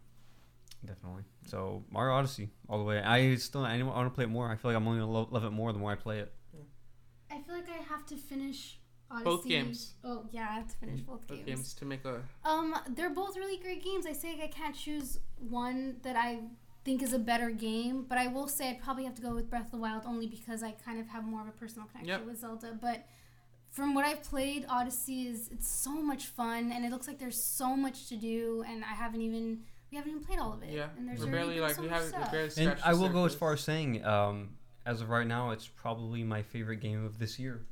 [0.86, 1.24] Definitely.
[1.48, 3.00] So Mario Odyssey all the way.
[3.02, 4.50] I still I want to play it more.
[4.50, 6.32] I feel like I'm only gonna lo- love it more the more I play it.
[7.30, 9.24] I feel like I have to finish Odyssey.
[9.26, 9.94] Both games.
[10.04, 11.46] Oh yeah, I have to finish both, Both games.
[11.48, 12.22] games to make a.
[12.44, 14.06] Um, they're both really great games.
[14.06, 16.40] I say I can't choose one that I
[16.84, 19.50] think is a better game, but I will say I'd probably have to go with
[19.50, 22.10] Breath of the Wild only because I kind of have more of a personal connection
[22.20, 22.26] Yep.
[22.26, 22.78] with Zelda.
[22.82, 23.06] But
[23.70, 27.42] from what I've played, Odyssey is it's so much fun, and it looks like there's
[27.42, 30.70] so much to do, and I haven't even we haven't even played all of it.
[30.72, 32.32] Yeah, and there's we're barely like so we much haven't we stuff.
[32.32, 34.50] barely And I the will go as far as saying, um,
[34.86, 37.66] as of right now, it's probably my favorite game of this year.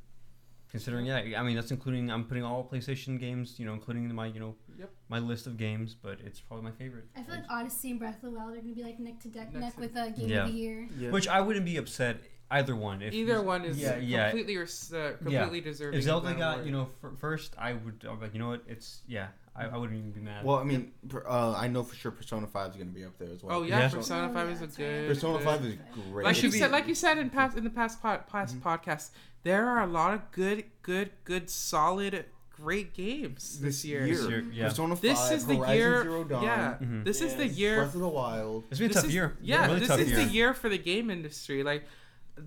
[0.76, 4.26] Considering, yeah, I mean that's including I'm putting all PlayStation games, you know, including my
[4.26, 4.90] you know Yep.
[5.08, 7.04] my list of games, but it's probably my favorite.
[7.16, 9.28] I feel like Odyssey and Breath of the Wild are gonna be like neck to
[9.28, 10.44] neck, Neck neck to- with a game Yeah.
[10.44, 10.88] of the year.
[10.98, 11.10] Yeah.
[11.12, 12.18] Which I wouldn't be upset
[12.50, 13.00] either one.
[13.00, 14.28] If Either one is yeah, yeah.
[14.28, 15.94] completely res- uh, completely deserving.
[15.94, 18.38] If of Zelda that got you know f- first, I would I'd be like you
[18.38, 19.28] know what it's yeah
[19.58, 20.44] I, I wouldn't even be mad.
[20.44, 23.04] Well, I mean, per- uh, I know for sure Persona 5 is going to be
[23.04, 23.58] up there as well.
[23.58, 23.88] Oh yeah, Yeah.
[23.88, 24.84] Persona Oh, Five yeah, is a that's right.
[24.86, 25.08] good.
[25.08, 25.74] Persona good- 5 is
[26.10, 26.24] great.
[26.24, 28.54] Like It you should said, like you said in past in the past pod, past
[28.58, 28.68] Mm-hmm.
[28.68, 29.10] podcasts,
[29.44, 34.06] there are a lot of good, good, good, solid, great games this, year.
[34.06, 34.68] This year, yeah.
[34.68, 36.02] Persona 5, This is the Horizon year.
[36.02, 37.04] Zero Dawn, Yeah, Mhm.
[37.04, 37.56] this is the Yes.
[37.58, 37.76] year.
[37.76, 38.64] Breath of the Wild.
[38.70, 39.36] it's been a this tough is- year.
[39.40, 40.16] Yeah, really this tough is year.
[40.18, 41.62] the year for the game industry.
[41.62, 41.84] Like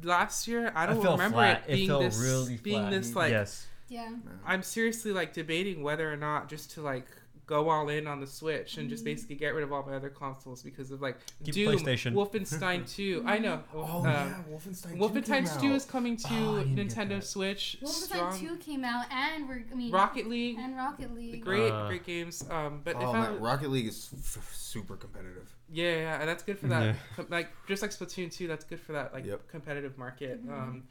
[0.04, 1.64] last year, I I don't felt remember flat.
[1.68, 2.92] it being felt this really being flat.
[2.92, 3.32] this like.
[3.32, 3.66] yes.
[3.90, 4.12] Yeah.
[4.46, 7.06] I'm seriously like debating whether or not just to like
[7.48, 10.10] go all in on the Switch and just basically get rid of all my other
[10.12, 12.14] consoles because of like Keep Doom, PlayStation.
[12.14, 13.24] Wolfenstein 2.
[13.26, 13.64] I know.
[13.74, 17.24] Oh, um, yeah, Wolfenstein 2 Wolfenstein 2 is coming to Oh, I didn't get Nintendo.
[17.24, 17.78] Switch.
[17.82, 18.40] Wolfenstein Strong.
[18.40, 20.58] 2 came out, and we're I mean Rocket League.
[20.60, 21.44] and Rocket League.
[21.44, 22.46] Great, Uh, great games.
[22.52, 25.52] Um, but if Oh, I man, was, Rocket League is f- super competitive.
[25.72, 26.96] yeah, yeah, and that's good for that.
[27.18, 27.24] Yeah.
[27.30, 29.48] Like just like Splatoon 2, that's good for that like Yep.
[29.48, 30.40] competitive market.
[30.48, 30.84] Um,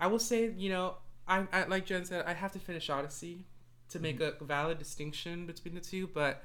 [0.00, 0.96] I will say, you know,
[1.26, 3.44] I, I like Jen said, I have to finish Odyssey
[3.90, 4.42] to make mm-hmm.
[4.42, 6.06] a valid distinction between the two.
[6.06, 6.42] But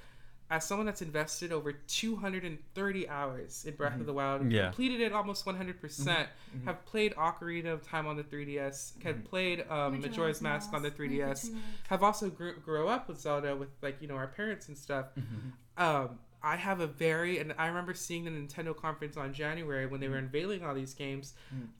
[0.52, 4.08] as someone that's invested over 230 hours in Breath of mm-hmm.
[4.08, 4.66] the Wild, Yeah.
[4.66, 6.66] completed it almost 100%, percent mm-hmm.
[6.66, 10.92] have played Ocarina of Time on the 3DS, have played um, Majora's Mask on the
[10.92, 11.56] 3DS,
[11.90, 15.08] have also grew, grow up with Zelda with like you know our parents and stuff.
[15.78, 20.00] Um, I have a very and I remember seeing the Nintendo conference on January when
[20.00, 21.34] they were unveiling all these games.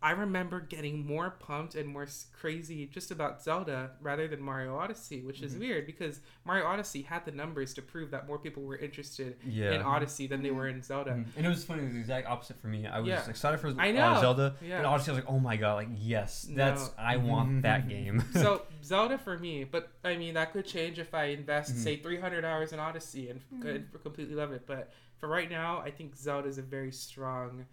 [0.04, 2.08] I remember getting more pumped and more
[2.38, 7.24] crazy just about Zelda rather than Mario Odyssey, which is weird because Mario Odyssey had
[7.26, 9.72] the numbers to prove that more people were interested Yeah.
[9.72, 11.12] in Odyssey than they were in Zelda.
[11.12, 11.26] Mhm.
[11.38, 11.82] And it was funny.
[11.84, 12.86] It was the exact opposite for me.
[12.86, 13.30] I was Yeah.
[13.30, 14.20] excited for I uh, know.
[14.22, 14.78] Zelda, Yeah.
[14.80, 15.12] and Odyssey.
[15.12, 16.94] I was like, oh my god, like yes, that's No.
[16.98, 18.24] I want that game.
[18.34, 21.78] so Zelda for me, but I mean that could change if I invest Mhm.
[21.84, 24.66] say 300 hours in Odyssey and could completely love it.
[24.68, 27.66] But for right now, I think Zelda is a very strong,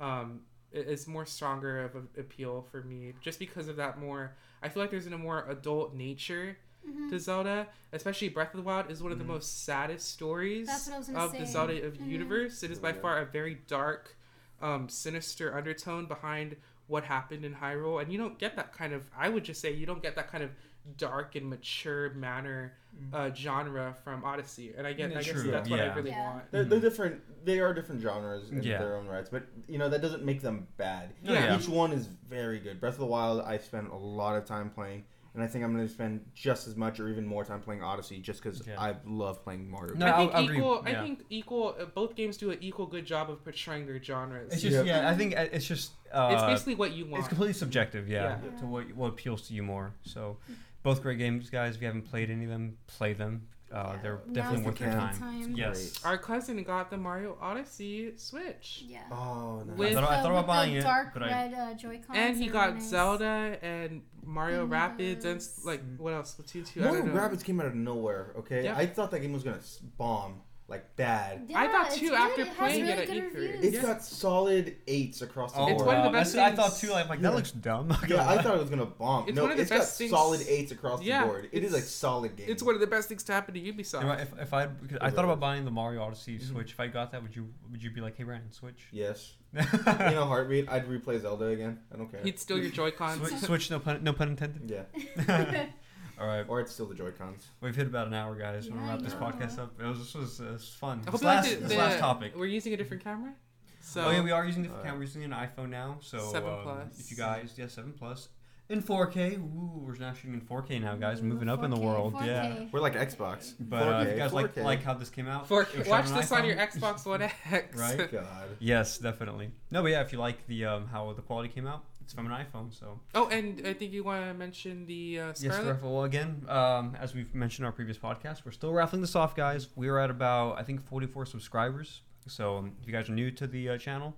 [0.00, 0.40] um,
[0.72, 4.34] it's more stronger of an appeal for me just because of that more.
[4.62, 6.56] I feel like there's a more adult nature
[6.86, 7.08] Mm-hmm.
[7.08, 10.86] to Zelda, especially Breath of the Wild is one of the most saddest stories That's
[10.86, 11.46] what I was gonna of the.
[11.46, 12.10] Zelda of Mhm.
[12.10, 12.62] universe.
[12.62, 13.00] It is by Yeah.
[13.00, 14.16] far a very dark,
[14.60, 16.56] um, sinister undertone behind
[16.86, 19.10] what happened in Hyrule, and you don't get that kind of.
[19.16, 20.50] I would just say you don't get that kind of
[20.98, 22.74] dark and mature manner
[23.12, 25.10] uh, genre from Odyssey, and I get.
[25.10, 26.32] Yeah, I guess true, that's what I really Yeah.
[26.34, 26.50] want.
[26.50, 27.20] They're, they're different.
[27.44, 28.78] They are different genres in Yeah.
[28.78, 31.10] their own rights, but you know that doesn't make them bad.
[31.22, 31.58] No, Yeah.
[31.58, 32.80] Each one is very good.
[32.80, 35.74] Breath of the Wild, I spent a lot of time playing, and I think I'm
[35.74, 38.80] going to spend just as much or even more time playing Odyssey, just because Yeah.
[38.80, 39.94] I love playing Mario.
[39.94, 40.82] No, I think I'll agree, equal.
[40.86, 41.00] yeah.
[41.00, 41.76] I think equal.
[41.78, 44.52] Uh, both games do an equal good job of portraying their genres.
[44.52, 45.02] It's just Yeah.
[45.02, 45.10] yeah.
[45.10, 47.20] I think uh, it's just uh, it's basically what you want.
[47.20, 48.08] it's completely subjective.
[48.08, 48.58] Yeah, Yeah.
[48.60, 49.92] to what what appeals to you more.
[50.02, 50.38] So,
[50.84, 51.74] both great games, guys.
[51.74, 53.48] If you haven't played any of them, play them.
[53.72, 55.18] Uh, they're Now's definitely the worth your time.
[55.18, 55.54] time.
[55.56, 56.04] Yes.
[56.04, 58.84] Our cousin got the Mario Odyssey Switch.
[58.86, 59.00] Yeah.
[59.10, 59.76] Oh, nice.
[59.76, 62.16] With- I thought, I The- thought with about buying it, dark red uh, Joy-Cons.
[62.16, 62.84] And he got nice.
[62.88, 66.36] Zelda and Mario Rabbids and like what else?
[66.38, 66.80] Splatoon 2.
[66.82, 67.20] I Mario don't know.
[67.20, 68.32] Rabbids came out of nowhere.
[68.38, 68.76] Okay, Yeah.
[68.76, 69.64] I thought that game was going to
[69.98, 71.50] bomb like bad.
[71.54, 72.18] I thought it's too good.
[72.18, 73.34] after it has playing it really at E3.
[73.34, 73.64] reviews.
[73.64, 73.82] It's Yeah.
[73.82, 75.86] got solid eights across the Oh, It's board.
[75.88, 76.12] one of the wow.
[76.12, 76.90] best That's- I thought things- too.
[76.90, 77.22] Like, like Yeah.
[77.30, 77.94] that looks dumb.
[78.08, 79.28] Yeah, I thought it was gonna bomb.
[79.28, 81.48] It's no, one of the it's best got things- solid eights across Yeah, the board.
[81.52, 82.46] It is a solid game.
[82.48, 84.00] It's one of the best things to happen to Ubisoft.
[84.00, 84.68] You know, if if I
[85.02, 86.52] I thought about buying the Mario Odyssey mm-hmm.
[86.54, 88.86] Switch, if I got that, would you would you be like, hey Ryan, Switch?
[88.90, 89.34] Yes.
[89.54, 91.78] In a heartbeat, I'd replay Zelda again.
[91.92, 92.20] I don't care.
[92.24, 93.20] He'd steal your Joy-Cons.
[93.20, 94.68] Switch, Switch, no pun, no pun intended.
[94.68, 95.66] Yeah.
[96.20, 97.46] All right, Or it's still the Joy Cons.
[97.60, 98.68] we've hit about an hour, guys.
[98.70, 99.72] We're gonna Yeah, wrap this podcast up.
[99.80, 101.02] It was this was, uh, this was fun.
[101.06, 102.32] I hope This you like last, the, this last topic.
[102.36, 103.34] We're using a different camera.
[103.80, 104.98] So oh yeah, we are using different Uh, camera.
[104.98, 107.00] We're using an iPhone now, so 7 um, Plus.
[107.00, 108.28] if you guys, yeah, seven plus
[108.70, 109.36] in 4K.
[109.38, 111.20] Ooh, we're now shooting in 4K now, guys.
[111.20, 112.26] Ooh, Moving up in the world, 4K.
[112.26, 112.64] yeah.
[112.72, 113.52] We're like Xbox.
[113.60, 114.64] But uh, if 4K, you guys like 4K.
[114.64, 116.56] like how this came out, for it was watch shot on this on your.
[116.56, 117.78] Xbox One X.
[117.78, 118.10] Right?
[118.10, 118.24] God.
[118.60, 119.50] Yes, definitely.
[119.70, 122.26] No, but yeah, if you like the um, how the quality came out, it's from
[122.30, 125.64] an iPhone, so Oh, and I think you want to mention the uh, Yes, Scarlet.
[125.64, 125.94] the raffle.
[125.94, 129.34] Well, again, um, as we've mentioned in our previous podcast, we're still raffling this off,
[129.34, 129.68] guys.
[129.74, 132.02] We're at about, I think, 44 subscribers.
[132.26, 134.14] So um, if you guys are new to the uh, channel,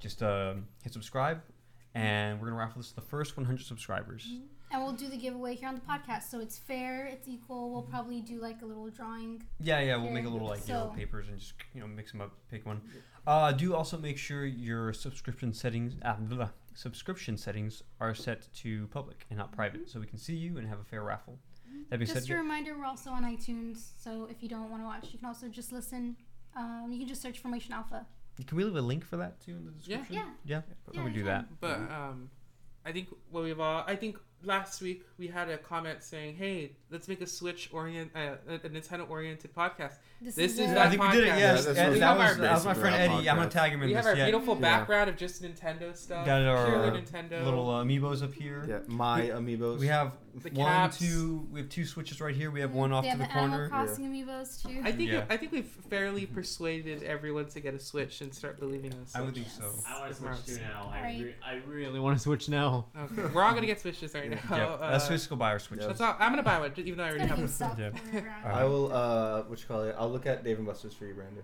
[0.00, 1.40] just um hit subscribe,
[1.94, 4.26] and we're gonna raffle this to the first 100 subscribers.
[4.70, 7.70] And we'll do the giveaway here on the podcast, so it's fair, it's equal.
[7.70, 9.42] We'll probably do like a little drawing.
[9.60, 12.12] Yeah, yeah, we'll make a little like yellow so- papers and just you know mix
[12.12, 12.80] them up, pick one.
[13.26, 18.48] Uh, do also make sure your subscription settings, ah, blah, blah, subscription settings are set
[18.54, 21.38] to public and not private, so we can see you and have a fair raffle.
[21.90, 24.82] That being Just said, a reminder, we're also on iTunes, so if you don't want
[24.82, 26.16] to watch, you can also just listen.
[26.56, 28.06] Um, you can just search Formation Alpha.
[28.46, 29.98] can we leave a link for that too in the Yeah.
[29.98, 30.14] description?
[30.14, 30.24] Yeah.
[30.44, 30.62] Yeah,
[30.92, 31.26] Yeah, we do can.
[31.26, 31.60] that.
[31.60, 32.30] But um,
[32.84, 36.72] I think what we've all, I think last week we had a comment saying, "Hey,
[36.90, 40.66] let's make a Switch orient, uh, a a Nintendo oriented podcast." This is it.
[40.68, 41.30] that I think we did it.
[41.30, 41.38] podcast.
[41.38, 43.28] Yes, Yeah, that's we that have was our that was my friend rap Eddie.
[43.30, 44.26] I'm gonna tag him in We have our yeah.
[44.26, 44.60] beautiful Yeah.
[44.60, 46.24] background of just Nintendo stuff.
[46.26, 47.44] Got our purely Nintendo.
[47.44, 48.64] little uh, amiibos up here.
[48.68, 49.78] Yeah, my amiibos.
[49.78, 50.98] We have The one, caps.
[50.98, 51.46] two.
[51.50, 52.50] We have two switches right here.
[52.52, 53.68] We have one off they to have the Animal corner.
[53.68, 54.80] Crossing amiibos too.
[54.84, 55.24] I think Yeah.
[55.28, 59.06] I think we've fairly persuaded everyone to get a Switch and start believing in a
[59.06, 59.16] Switch.
[59.16, 59.72] I would think so.
[59.88, 60.90] I want to switch now.
[60.94, 62.86] I, I really want to switch now.
[62.96, 64.40] Okay, we're all gonna get Switches right Yeah.
[64.50, 64.56] now.
[64.56, 65.86] Yeah, Uh, let's just go buy our switches.
[65.86, 66.16] that's all.
[66.18, 67.48] I'm gonna buy one, even though I already have one.
[67.78, 67.90] a, Yeah.
[68.12, 68.92] going I will.
[68.92, 69.94] Uh, what you call it?
[69.98, 71.42] I'll look at Dave and Buster's for you, Brandon.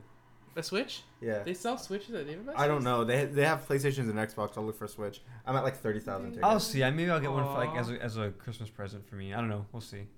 [0.57, 1.03] a Switch.
[1.21, 1.45] Yeah.
[1.45, 3.05] They sell Switches at David I don't know.
[3.05, 4.57] They they have PlayStations and Xbox.
[4.59, 5.21] I'll look for a Switch.
[5.47, 6.45] I'm at like thirty thousand tickets.
[6.45, 6.83] I'll see.
[6.83, 9.33] I maybe I'll get one for like as a, as a Christmas present for me.
[9.33, 9.67] I don't know.
[9.73, 10.09] We'll see.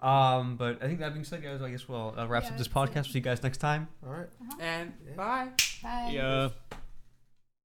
[0.00, 2.58] Um, but I think that being said, guys, I guess we'll that wraps Yeah, up
[2.58, 2.94] this that's it.
[2.94, 3.06] podcast.
[3.06, 3.88] See you guys next time.
[4.06, 4.28] All right.
[4.60, 5.14] And Yeah.
[5.16, 5.48] bye.
[5.82, 6.10] Bye.
[6.12, 6.48] Yeah.